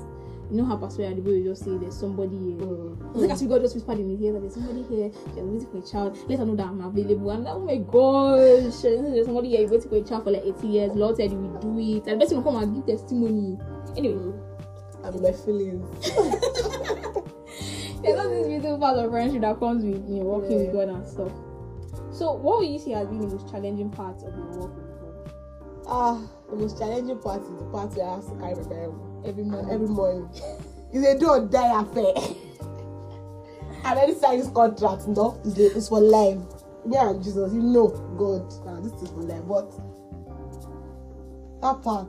You 0.50 0.56
know 0.56 0.64
how 0.64 0.78
Pastor 0.78 1.02
Adibo 1.02 1.26
will 1.26 1.44
just 1.52 1.62
say 1.64 1.76
there's 1.76 1.94
somebody 1.98 2.30
here. 2.38 2.56
Mm. 2.56 3.10
It's 3.10 3.20
like 3.20 3.30
as 3.32 3.42
we 3.42 3.48
God 3.48 3.60
just 3.60 3.74
whispered 3.74 3.98
in 3.98 4.08
his 4.08 4.20
ear 4.22 4.32
that 4.32 4.40
there's 4.40 4.54
somebody 4.54 4.82
here. 4.84 5.10
You're 5.36 5.44
waiting 5.44 5.68
for 5.70 5.76
a 5.76 5.82
child. 5.82 6.16
Let 6.26 6.38
her 6.38 6.46
know 6.46 6.56
that 6.56 6.66
I'm 6.68 6.80
available. 6.80 7.30
And 7.32 7.46
oh 7.46 7.60
my 7.60 7.76
gosh, 7.76 8.80
there's 8.80 9.26
somebody 9.26 9.50
here. 9.50 9.60
You're 9.60 9.70
waiting 9.70 9.90
for 9.90 9.96
a 9.96 10.02
child 10.02 10.24
for 10.24 10.30
like 10.30 10.44
80 10.44 10.66
years. 10.66 10.92
Lord 10.94 11.16
said 11.16 11.32
you 11.32 11.38
will 11.38 11.60
do 11.60 11.78
it. 11.78 12.06
And 12.08 12.18
the 12.18 12.24
person 12.24 12.42
will 12.42 12.50
come 12.50 12.62
and 12.62 12.74
give 12.86 12.86
testimony. 12.98 13.58
Anyway, 13.96 14.32
I'm 15.04 15.14
in 15.16 15.22
my 15.22 15.32
feelings. 15.32 15.84
there's 18.08 18.24
not 18.24 18.30
this 18.30 18.46
beautiful 18.46 18.78
part 18.78 18.98
of 18.98 19.10
friendship 19.10 19.40
that 19.42 19.58
comes 19.58 19.84
with 19.84 20.08
you 20.08 20.20
know 20.20 20.24
walking 20.24 20.58
with 20.58 20.72
God 20.72 20.88
and 20.88 21.06
stuff. 21.06 21.32
So, 22.10 22.32
what 22.32 22.58
would 22.58 22.68
you 22.68 22.78
say 22.78 22.92
has 22.92 23.06
been 23.08 23.20
the 23.20 23.28
most 23.28 23.48
challenging 23.50 23.90
part 23.90 24.16
of 24.22 24.34
your 24.34 24.46
walk 24.46 24.74
with 24.74 25.00
God? 25.00 25.32
Ah, 25.86 26.20
the 26.50 26.56
most 26.56 26.78
challenging 26.78 27.18
part 27.18 27.42
is 27.42 27.48
the 27.48 27.64
part 27.64 27.94
where 27.94 28.06
I 28.06 28.14
have 28.16 28.24
to 28.24 28.34
carry 28.40 28.54
my 28.54 28.62
Bible 28.62 29.22
every 29.26 29.44
morning. 29.44 29.70
Every 29.70 29.88
morning. 29.88 30.28
it's 30.92 31.06
a 31.06 31.18
do 31.18 31.28
or 31.28 31.46
die 31.46 31.80
affair. 31.80 32.14
I 33.84 33.92
already 33.92 34.14
signed 34.14 34.40
this 34.40 34.50
contract, 34.50 35.06
no? 35.08 35.40
It's, 35.44 35.58
a, 35.58 35.76
it's 35.76 35.88
for 35.88 36.00
life. 36.00 36.38
Yeah, 36.90 37.12
Jesus, 37.22 37.52
you 37.52 37.62
know, 37.62 37.88
God, 38.18 38.52
nah, 38.64 38.80
this 38.80 38.92
is 39.02 39.10
for 39.10 39.22
life. 39.22 39.42
But 39.46 39.70
that 41.60 41.82
part 41.82 42.08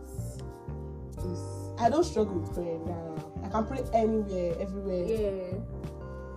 is, 1.26 1.40
I 1.80 1.90
don't 1.90 2.04
struggle 2.04 2.40
with 2.40 2.54
prayer. 2.54 2.80
Nah, 2.80 3.46
I 3.46 3.50
can 3.50 3.66
pray 3.66 3.84
anywhere, 3.94 4.56
everywhere. 4.60 5.06
Yeah. 5.06 5.79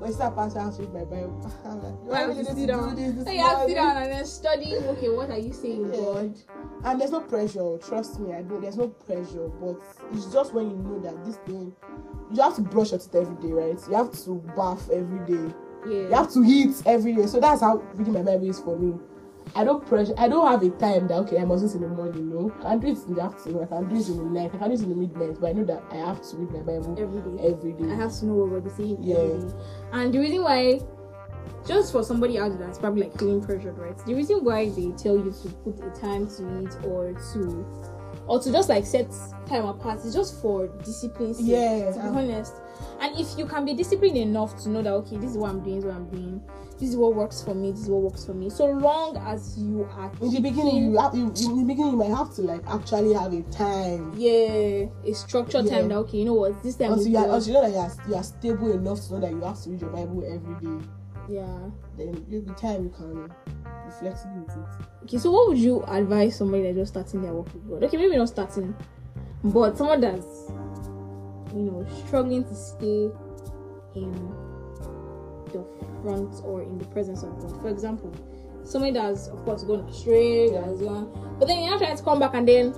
When 0.03 0.11
it's 0.11 0.19
that 0.19 0.35
part, 0.35 0.57
I 0.57 0.65
have 0.65 0.75
to 0.79 0.83
read 0.83 0.93
my 0.95 1.05
Bible. 1.05 1.41
Like, 1.65 1.81
do 1.81 2.07
You 2.07 2.13
I 2.13 2.23
really 2.25 2.45
sit 2.45 2.67
down. 2.67 2.97
do 2.97 2.97
this 2.97 3.15
this 3.15 3.25
So 3.25 3.31
you 3.31 3.39
have 3.45 3.61
to 3.63 3.69
sit 3.69 3.75
down 3.77 3.97
and 3.99 4.13
then 4.13 4.27
study. 4.27 4.75
Okay, 4.75 5.09
what 5.11 5.31
are 5.31 5.39
you 5.39 5.53
saying, 5.53 5.93
Yeah. 5.95 6.01
God? 6.01 6.35
And 6.85 7.01
there's 7.01 7.13
no 7.13 7.21
pressure, 7.21 7.79
trust 7.79 8.19
me. 8.19 8.35
I 8.35 8.43
don't. 8.43 8.61
There's 8.61 8.77
no 8.77 8.89
pressure, 8.89 9.47
but 9.61 9.81
it's 10.13 10.27
just 10.33 10.55
when 10.55 10.71
you 10.73 10.77
know 10.79 10.99
that 10.99 11.25
this 11.25 11.37
thing, 11.47 11.73
you 12.33 12.43
have 12.43 12.57
to 12.57 12.63
brush 12.63 12.91
your 12.91 12.99
teeth 12.99 13.15
every 13.15 13.37
day, 13.37 13.53
right? 13.53 13.79
You 13.89 13.95
have 13.95 14.11
to 14.25 14.43
bath 14.57 14.91
every 14.91 15.21
day. 15.25 15.55
Yeah. 15.87 16.09
You 16.09 16.15
have 16.15 16.33
to 16.33 16.43
eat 16.45 16.83
every 16.85 17.13
day. 17.15 17.27
So 17.27 17.39
that's 17.39 17.61
how 17.61 17.77
reading 17.95 18.15
my 18.15 18.23
Bible 18.23 18.51
is 18.51 18.59
for 18.59 18.77
me. 18.77 18.99
I 19.55 19.65
don't 19.65 19.87
pressure. 19.87 20.15
I 20.17 20.29
don't 20.29 20.47
have 20.47 20.63
a 20.63 20.71
time 20.79 21.09
that 21.09 21.15
okay, 21.21 21.39
I 21.39 21.45
must 21.45 21.63
do 21.63 21.71
it 21.71 21.75
in 21.75 21.83
the 21.83 21.89
morning. 21.89 22.31
No, 22.31 22.53
I 22.65 22.71
can 22.71 22.81
do 22.81 22.87
it 22.89 22.99
in 23.07 23.15
the 23.15 23.23
afternoon. 23.23 23.63
I 23.65 23.67
can 23.67 23.89
do 23.89 23.97
it 23.97 24.09
in 24.09 24.17
the 24.17 24.41
night. 24.41 24.51
I 24.55 24.59
can 24.59 24.69
do 24.69 24.75
it 24.75 24.81
in 24.81 24.89
the 24.89 24.95
midnight. 24.95 25.41
But 25.41 25.49
I 25.49 25.53
know 25.53 25.65
that 25.65 25.83
I 25.91 25.97
have 25.97 26.23
to 26.31 26.37
read 26.37 26.51
my 26.53 26.61
Bible 26.61 26.97
every 26.99 27.21
day. 27.21 27.53
every 27.53 27.73
day. 27.73 27.93
I 27.93 27.97
have 27.97 28.13
to 28.19 28.27
know 28.27 28.35
what 28.35 28.63
God 28.63 28.67
is 28.67 28.77
saying 28.77 28.99
Yeah. 29.01 29.53
And 29.93 30.13
the 30.13 30.19
reason 30.19 30.43
why, 30.43 30.81
just 31.67 31.93
for 31.93 32.03
somebody 32.03 32.39
out 32.39 32.49
there 32.57 32.67
that's 32.67 32.79
probably 32.79 33.03
like 33.03 33.19
feeling 33.19 33.43
pressured, 33.43 33.77
right? 33.77 33.97
The 34.07 34.15
reason 34.15 34.45
why 34.45 34.71
they 34.71 34.91
tell 34.93 35.17
you 35.17 35.35
to 35.43 35.49
put 35.49 35.85
a 35.85 35.91
time 36.01 36.27
to 36.37 36.65
it 36.65 36.85
or 36.87 37.13
to 37.33 37.67
or 38.27 38.41
to 38.41 38.53
just 38.53 38.69
like 38.69 38.87
set 38.87 39.11
time 39.47 39.65
apart 39.65 39.99
is 40.05 40.15
just 40.15 40.41
for 40.41 40.69
discipline. 40.85 41.35
Yeah, 41.39 41.91
To 41.91 41.99
be 41.99 42.01
um, 42.01 42.17
honest. 42.17 42.55
And 43.01 43.19
if 43.19 43.37
you 43.39 43.47
can 43.47 43.65
be 43.65 43.75
disciplined 43.75 44.17
enough 44.17 44.61
to 44.63 44.69
know 44.69 44.83
that 44.83 44.93
okay, 44.93 45.17
this 45.17 45.31
is 45.33 45.37
what 45.37 45.51
I'm 45.51 45.61
doing, 45.63 45.77
this 45.77 45.85
is 45.85 45.87
what 45.87 45.97
I'm 45.97 46.09
doing, 46.11 46.43
this 46.79 46.89
is 46.91 46.97
what 46.97 47.15
works 47.15 47.43
for 47.43 47.55
me, 47.55 47.71
this 47.73 47.81
is 47.83 47.89
what 47.89 48.03
works 48.03 48.25
for 48.25 48.35
me. 48.35 48.49
So 48.51 48.67
long 48.67 49.17
as 49.17 49.59
you 49.59 49.89
are 49.97 50.11
in 50.21 50.31
the 50.35 50.41
beginning, 50.41 50.93
you 50.93 50.99
have 50.99 51.15
you, 51.15 51.27
in 51.27 51.59
the 51.59 51.65
beginning 51.67 51.93
you 51.93 51.97
might 51.99 52.15
have 52.17 52.35
to 52.37 52.43
like 52.43 52.63
actually 52.69 53.13
have 53.15 53.33
a 53.33 53.43
time. 53.51 54.13
yeah, 54.17 54.87
a 55.05 55.13
structured 55.15 55.67
Yeah. 55.67 55.79
time 55.79 55.89
that 55.89 55.97
okay, 55.99 56.19
you 56.19 56.25
know 56.25 56.35
what, 56.35 56.63
this 56.63 56.77
time 56.77 56.91
you, 56.99 57.17
are, 57.19 57.41
you 57.41 57.53
know 57.53 57.63
that 57.63 57.71
you 57.71 57.79
are, 57.79 57.93
you 58.09 58.15
are 58.15 58.23
stable 58.23 58.73
enough 58.73 59.01
to 59.07 59.15
know 59.15 59.21
that 59.21 59.31
you 59.33 59.41
have 59.41 59.61
to 59.63 59.71
read 59.71 59.81
your 59.81 59.91
Bible 59.91 60.25
every 60.25 60.55
day. 60.79 60.87
yeah. 61.29 61.59
then 61.97 62.25
you 62.29 62.41
the 62.43 62.53
time 62.55 62.85
you 62.85 62.91
can 62.91 63.27
be 63.27 63.91
flexible 64.01 64.45
with 64.47 64.57
it. 64.57 64.87
Okay, 65.05 65.19
so 65.19 65.31
what 65.31 65.49
would 65.49 65.59
you 65.59 65.83
advise 65.89 66.37
somebody 66.37 66.63
that's 66.65 66.77
just 66.77 66.93
starting 66.93 67.23
their 67.23 67.33
work 67.33 67.53
with 67.53 67.69
God? 67.69 67.85
Okay, 67.85 67.97
maybe 67.97 68.17
not 68.17 68.29
starting, 68.29 68.75
but 69.45 69.77
someone 69.77 70.01
that's 70.01 70.51
you 71.55 71.63
know 71.63 71.87
struggling 72.07 72.45
to 72.45 72.55
stay 72.55 73.11
in 73.95 74.13
the 75.53 75.65
front 76.03 76.35
or 76.45 76.63
in 76.63 76.79
the 76.79 76.85
presence 76.87 77.23
of 77.23 77.39
God. 77.41 77.61
For 77.61 77.69
example, 77.69 78.13
somebody 78.65 78.93
that's 78.93 79.29
of 79.29 79.45
course 79.45 79.65
gone 79.65 79.81
astray, 79.81 80.51
Yeah. 80.51 80.63
that's 80.63 80.81
gone, 80.81 81.37
but 81.39 81.49
then 81.49 81.61
you're 81.61 81.71
not 81.71 81.81
trying 81.81 81.97
to 81.97 82.03
come 82.03 82.19
back 82.19 82.35
and 82.35 82.49
then 82.49 82.75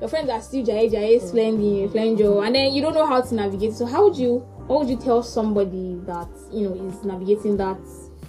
your 0.00 0.08
friends 0.08 0.30
are 0.30 0.40
still 0.40 0.64
jay 0.64 0.88
jay 0.88 1.18
splendid, 1.18 1.90
mm. 1.90 1.92
flenjo, 1.92 2.46
and 2.46 2.54
then 2.54 2.72
you 2.72 2.82
don't 2.82 2.94
know 2.94 3.06
how 3.06 3.20
to 3.20 3.34
navigate. 3.34 3.72
So 3.72 3.86
how 3.86 4.04
would 4.04 4.16
you 4.16 4.38
what 4.66 4.80
would 4.80 4.88
you 4.88 4.96
tell 4.96 5.22
somebody 5.22 5.98
that 6.06 6.28
you 6.52 6.68
know 6.68 6.88
is 6.88 7.04
navigating 7.04 7.56
that 7.56 7.78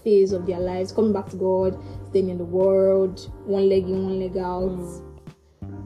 phase 0.04 0.32
of 0.32 0.46
their 0.46 0.60
lives, 0.60 0.92
coming 0.92 1.14
back 1.14 1.28
to 1.30 1.36
God, 1.36 1.78
staying 2.10 2.30
in 2.30 2.38
the 2.38 2.46
world, 2.46 3.30
one 3.46 3.68
leg 3.70 3.84
in, 3.84 4.04
one 4.04 4.20
leg 4.20 4.38
out? 4.38 4.72
Mm. 4.72 5.06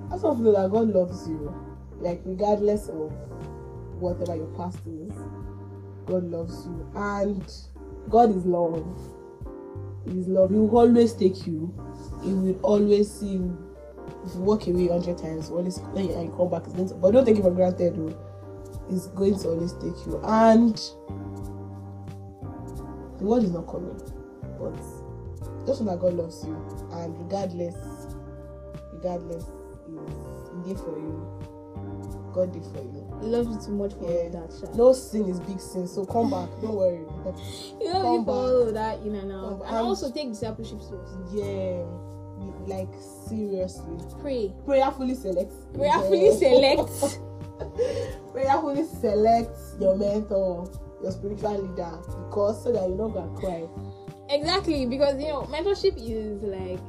I 0.08 0.16
just 0.16 0.22
feel 0.22 0.54
that 0.54 0.72
God 0.72 0.90
loves 0.90 1.28
you, 1.28 1.54
like 2.00 2.22
regardless 2.24 2.88
of 2.88 3.12
whatever 4.04 4.36
your 4.36 4.48
past 4.58 4.80
is. 4.86 5.14
God 6.06 6.24
loves 6.26 6.66
you, 6.66 6.92
and 6.96 7.54
God 8.10 8.36
is 8.36 8.46
love. 8.46 8.86
He 10.06 10.20
is 10.20 10.28
love. 10.28 10.52
He 10.52 10.58
will 10.58 10.78
always 10.78 11.14
take 11.14 11.48
you. 11.48 11.74
He 12.22 12.34
will 12.34 12.60
always 12.62 13.10
see 13.12 13.34
you. 13.34 13.58
If 14.26 14.36
you 14.36 14.42
walk 14.42 14.68
away 14.68 14.88
hundred 14.90 15.18
times, 15.18 15.50
always 15.50 15.80
when 15.94 16.08
you, 16.08 16.34
come 16.36 16.50
back, 16.50 16.64
it's 16.66 16.74
going 16.74 16.90
to, 16.90 16.96
but 16.96 17.12
don't 17.12 17.26
take 17.26 17.38
it 17.38 17.42
for 17.42 17.52
granted. 17.52 17.96
Though. 17.96 18.14
He's 18.90 19.08
going 19.08 19.40
to 19.40 19.48
always 19.48 19.72
take 19.74 20.06
you, 20.06 20.20
and 20.26 20.76
the 23.18 23.24
world 23.24 23.44
is 23.46 23.52
not 23.52 23.68
coming, 23.68 23.96
but 24.60 24.76
just 25.66 25.82
know 25.82 25.92
that 25.92 26.02
God 26.02 26.14
loves 26.16 26.44
you, 26.44 26.54
and 26.92 27.18
regardless, 27.18 27.76
regardless, 28.92 29.44
is 29.44 29.48
He 30.52 30.74
did 30.74 30.80
for 30.80 31.00
you. 31.00 31.16
God 32.34 32.52
did 32.52 32.64
for 32.66 32.84
you. 32.84 33.03
He 33.22 33.28
loves 33.28 33.48
you 33.50 33.60
too 33.66 33.72
much 33.76 33.94
for 33.94 34.10
Yeah. 34.12 34.30
that. 34.30 34.52
Sha. 34.60 34.76
No 34.76 34.92
sin 34.94 35.30
is 35.30 35.40
big 35.40 35.60
sin, 35.60 35.88
so 35.88 36.06
come 36.06 36.30
back. 36.30 36.50
Don't 36.62 36.76
worry. 36.76 37.06
He 37.80 37.88
loves 37.88 38.02
come 38.02 38.14
you 38.14 38.20
for 38.20 38.26
back. 38.26 38.36
all 38.36 38.62
of 38.68 38.74
that 38.74 39.00
in 39.06 39.16
and 39.16 39.32
out. 39.32 39.62
And 39.66 39.76
also 39.78 40.12
take 40.12 40.30
discipleship 40.30 40.80
seriously. 40.82 41.40
Yeah, 41.40 41.84
like 42.68 42.90
seriously. 43.30 43.98
Pray. 44.22 44.54
Prayerfully 44.66 45.16
select. 45.16 45.52
Prayerfully 45.74 46.26
Yeah. 46.26 46.38
select. 46.38 47.20
Prayerfully 48.32 48.84
select 49.00 49.56
your 49.80 49.96
mentor, 49.96 50.70
your 51.02 51.12
spiritual 51.12 51.62
leader, 51.62 51.92
because 52.28 52.64
so 52.64 52.72
that 52.72 52.88
you're 52.90 52.98
not 52.98 53.14
gonna 53.14 53.40
cry. 53.40 53.68
exactly, 54.30 54.86
because 54.86 55.22
you 55.22 55.28
know, 55.28 55.44
mentorship 55.44 55.94
is 55.98 56.42
like 56.44 56.80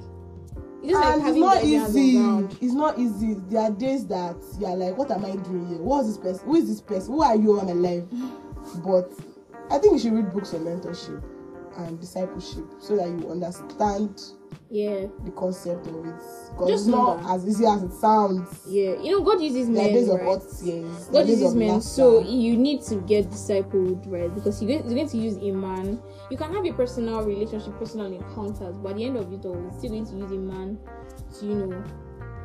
it's 0.85 0.93
just 0.93 1.03
like 1.03 1.15
and 1.15 1.29
it's 1.29 1.39
not 1.39 1.57
on 1.57 1.65
easy. 1.65 2.67
It's 2.67 2.75
not 2.75 2.99
easy. 2.99 3.35
There 3.49 3.63
are 3.63 3.71
days 3.71 4.07
that 4.09 4.37
you're 4.59 4.77
like, 4.77 4.97
what 4.97 5.11
am 5.11 5.25
I 5.25 5.37
doing 5.37 5.67
here? 5.67 5.79
What's 5.79 6.09
this 6.09 6.19
person? 6.19 6.47
Who 6.47 6.55
is 6.57 6.69
this 6.69 6.81
person? 6.81 7.15
Who 7.15 7.23
are 7.23 7.37
you 7.37 7.59
in 7.61 7.67
my 7.67 7.73
life? 7.73 8.05
But 8.85 9.11
I 9.71 9.79
think 9.79 9.95
you 9.95 9.99
should 9.99 10.13
read 10.13 10.33
books 10.33 10.53
on 10.55 10.61
mentorship 10.61 11.23
and 11.79 11.99
discipleship 12.01 12.65
so 12.79 12.97
that 12.97 13.09
you 13.09 13.31
understand 13.31 14.23
Yeah, 14.71 15.07
the 15.25 15.31
concept 15.37 15.87
of 15.87 15.95
it. 16.05 16.15
Because 16.51 16.69
Just 16.69 16.85
it's 16.85 16.87
not 16.87 17.23
that. 17.23 17.31
as 17.35 17.47
easy 17.47 17.65
as 17.67 17.83
it 17.83 17.93
sounds. 17.93 18.61
yeah. 18.67 19.01
You 19.01 19.13
know, 19.13 19.23
God 19.23 19.41
uses 19.41 19.69
men, 19.69 19.93
days 19.93 20.09
of 20.09 20.19
right? 20.21 20.27
hot 20.27 20.43
tears. 20.63 21.05
God 21.13 21.29
uses 21.29 21.55
men, 21.55 21.69
laughter. 21.69 21.83
so 21.89 22.21
you 22.23 22.57
need 22.57 22.83
to 22.83 22.97
get 23.03 23.31
discipled, 23.31 24.11
right? 24.11 24.35
Because 24.35 24.63
you're 24.63 24.81
going, 24.83 25.09
to 25.09 25.17
use 25.17 25.37
a 25.37 25.51
man. 25.53 26.01
You 26.31 26.37
can 26.37 26.53
have 26.53 26.65
a 26.65 26.73
personal 26.73 27.23
relationship, 27.23 27.79
personal 27.79 28.13
encounters, 28.13 28.77
but 28.79 28.91
at 28.91 28.97
the 28.97 29.05
end 29.05 29.17
of 29.17 29.33
it 29.33 29.45
all, 29.45 29.55
you're 29.61 29.73
still 29.79 29.91
going 29.91 30.07
to 30.07 30.13
use 30.17 30.31
a 30.33 30.35
man 30.35 30.79
to, 31.39 31.47
you 31.47 31.55
know. 31.55 31.85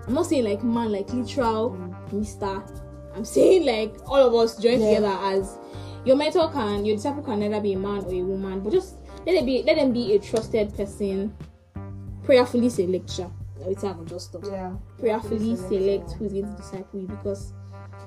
I'm 0.08 0.14
not 0.14 0.26
saying 0.26 0.44
like 0.44 0.64
man, 0.64 0.92
like 0.92 1.12
literal 1.14 1.72
mm. 1.72 2.14
Mister. 2.14 2.64
I'm 3.16 3.26
saying 3.26 3.66
like 3.66 3.96
all 4.08 4.18
of 4.28 4.34
us 4.36 4.58
join 4.58 4.80
Yeah. 4.82 4.96
together 4.96 5.18
as 5.22 5.58
your 6.06 6.16
mentor 6.16 6.52
can, 6.52 6.86
your 6.86 6.96
disciple 6.96 7.24
can 7.24 7.44
either 7.44 7.60
be 7.60 7.74
a 7.74 7.78
man 7.80 8.04
or 8.06 8.12
a 8.14 8.22
woman, 8.22 8.62
but 8.62 8.72
just 8.72 8.96
let 9.26 9.36
it 9.36 9.46
be, 9.46 9.62
let 9.64 9.76
them 9.76 9.92
be 9.92 10.14
a 10.16 10.20
trusted 10.20 10.74
person. 10.76 11.36
Prayerfully 12.30 12.70
select, 12.70 13.10
sha. 13.10 13.26
It's 13.66 13.82
have 13.82 14.06
just 14.06 14.30
stop 14.30 14.44
yeah. 14.46 14.74
prayerfully 15.00 15.56
Select, 15.56 15.70
select 15.74 16.10
yeah. 16.12 16.18
who's 16.18 16.32
going 16.32 16.46
to 16.46 16.62
disciple 16.62 17.00
you 17.00 17.08
because 17.08 17.54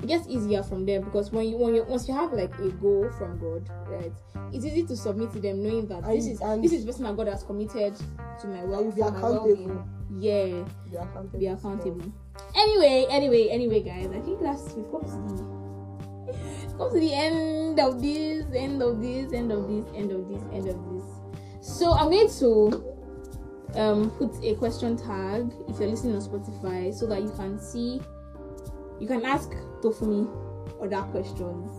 it 0.00 0.06
gets 0.06 0.28
easier 0.28 0.62
from 0.62 0.86
there 0.86 1.00
because 1.00 1.32
when 1.32 1.48
you 1.48 1.56
when 1.56 1.74
you 1.74 1.82
once 1.82 2.06
you 2.06 2.14
have 2.14 2.32
like 2.32 2.56
a 2.60 2.68
goal 2.70 3.10
from 3.18 3.36
God, 3.40 3.68
right, 3.88 4.12
it's 4.52 4.64
easy 4.64 4.84
to 4.84 4.96
submit 4.96 5.32
to 5.32 5.40
them 5.40 5.60
knowing 5.60 5.88
that 5.88 6.04
And- 6.04 6.16
this 6.16 6.26
is 6.28 6.40
and- 6.40 6.62
this 6.62 6.70
is 6.72 6.84
the 6.84 6.92
person 6.92 7.02
that 7.02 7.16
God 7.16 7.26
has 7.26 7.42
committed 7.42 7.96
to 8.40 8.46
my 8.46 8.60
And 8.60 8.94
be 8.94 9.00
my 9.00 9.08
accountable. 9.08 9.84
Yeah, 10.20 10.62
Be 10.88 10.96
accountable. 10.96 11.38
be 11.40 11.46
accountable. 11.48 12.12
Anyway, 12.54 13.06
anyway, 13.10 13.48
anyway, 13.48 13.82
guys, 13.82 14.06
I 14.14 14.20
think 14.20 14.40
that's 14.40 14.72
we've 14.74 14.88
come 14.88 15.02
to 15.02 15.18
the 15.34 16.76
come 16.78 16.92
to 16.92 17.00
the 17.00 17.12
end 17.12 17.80
of 17.80 18.00
this, 18.00 18.44
end 18.54 18.82
of 18.82 19.02
this, 19.02 19.32
end 19.32 19.50
of 19.50 19.66
this, 19.66 19.84
end 19.96 20.12
of 20.12 20.28
this, 20.28 20.42
end 20.52 20.68
of 20.68 20.78
this. 20.94 21.04
So 21.60 21.90
I'm 21.90 22.10
going 22.10 22.28
to 22.28 22.91
um 23.76 24.10
put 24.12 24.32
a 24.42 24.54
question 24.56 24.96
tag 24.96 25.52
if 25.68 25.78
you're 25.78 25.88
listening 25.88 26.16
on 26.16 26.22
Spotify 26.22 26.92
so 26.92 27.06
that 27.06 27.22
you 27.22 27.30
can 27.30 27.58
see 27.58 28.00
you 29.00 29.06
can 29.06 29.24
ask 29.24 29.50
ToFunmi 29.82 30.28
other 30.80 31.02
questions. 31.10 31.70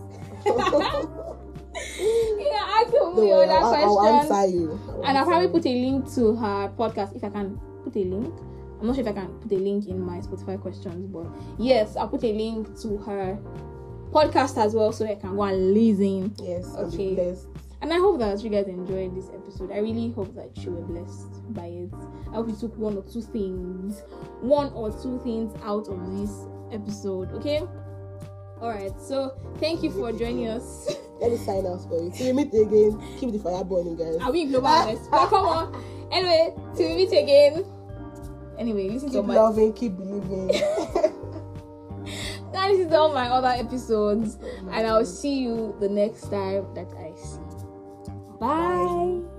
yeah, 0.46 0.52
ask 2.68 2.92
ToFunmi 2.92 3.16
worry, 3.16 3.48
other 3.48 3.52
I'll, 3.52 3.98
I'll 3.98 4.06
answer 4.20 4.46
you. 4.46 4.78
And 5.04 5.16
I'll 5.16 5.24
probably 5.24 5.48
put 5.48 5.64
a 5.66 5.72
link 5.72 6.12
to 6.14 6.34
her 6.36 6.68
podcast 6.76 7.16
if 7.16 7.24
I 7.24 7.30
can 7.30 7.58
put 7.82 7.96
a 7.96 8.04
link. 8.04 8.34
I'm 8.80 8.88
not 8.88 8.96
sure 8.96 9.02
if 9.02 9.08
I 9.08 9.12
can 9.12 9.28
put 9.38 9.52
a 9.52 9.56
link 9.56 9.86
in 9.88 10.00
my 10.00 10.18
Spotify 10.18 10.60
questions, 10.60 11.06
but 11.06 11.26
yes, 11.58 11.96
I'll 11.96 12.08
put 12.08 12.24
a 12.24 12.32
link 12.32 12.76
to 12.82 12.98
her 12.98 13.38
podcast 14.10 14.58
as 14.62 14.74
well 14.74 14.92
so 14.92 15.06
I 15.06 15.14
can 15.14 15.36
go 15.36 15.44
and 15.44 15.72
listen. 15.72 16.34
Yes. 16.42 16.66
I'll 16.76 16.86
Okay. 16.86 17.14
blessed. 17.14 17.46
And 17.84 17.92
I 17.92 17.98
hope 17.98 18.18
that 18.20 18.42
you 18.42 18.48
guys 18.48 18.66
enjoyed 18.66 19.14
this 19.14 19.28
episode. 19.28 19.70
I 19.70 19.76
really 19.76 20.10
hope 20.12 20.34
that 20.36 20.56
you 20.64 20.70
were 20.70 20.80
blessed 20.80 21.52
by 21.52 21.66
it. 21.66 21.90
I 22.30 22.36
hope 22.36 22.48
you 22.48 22.56
took 22.56 22.74
one 22.78 22.96
or 22.96 23.02
two 23.02 23.20
things, 23.20 24.00
one 24.40 24.72
or 24.72 24.90
two 24.90 25.20
things 25.22 25.54
out 25.62 25.88
of 25.88 26.00
this 26.16 26.46
episode. 26.72 27.30
Okay. 27.32 27.60
All 28.62 28.70
right. 28.70 28.98
So 28.98 29.38
thank 29.58 29.82
you 29.82 29.90
for 29.90 30.12
joining 30.12 30.48
us. 30.48 30.96
Let 31.20 31.32
me 31.32 31.36
sign 31.36 31.66
out 31.66 31.86
for 31.86 32.02
you. 32.02 32.10
Till 32.10 32.34
we 32.34 32.44
meet 32.44 32.54
again, 32.54 33.02
keep 33.20 33.32
the 33.32 33.38
fire 33.38 33.62
burning, 33.62 33.96
guys. 33.96 34.16
Are 34.16 34.32
we 34.32 34.46
global? 34.46 34.98
But 35.10 35.28
come 35.28 35.44
on. 35.44 35.84
Anyway, 36.10 36.54
till 36.74 36.88
we 36.88 36.96
meet 37.04 37.12
again. 37.12 37.66
Anyway, 38.58 38.88
listen 38.88 39.10
to 39.10 39.18
Keep 39.18 39.26
my 39.26 39.34
loving, 39.34 39.74
keep 39.74 39.94
believing. 39.94 40.46
now 42.50 42.66
listen 42.66 42.88
to 42.88 42.96
all 42.96 43.12
my 43.12 43.28
other 43.28 43.48
episodes, 43.48 44.38
oh 44.40 44.68
and 44.72 44.86
I'll 44.86 45.04
see 45.04 45.40
you 45.40 45.76
the 45.80 45.88
next 45.90 46.30
time 46.30 46.64
that 46.74 46.88
I 46.96 47.14
see. 47.20 47.43
Bye. 48.40 48.48
Bye. 48.48 49.33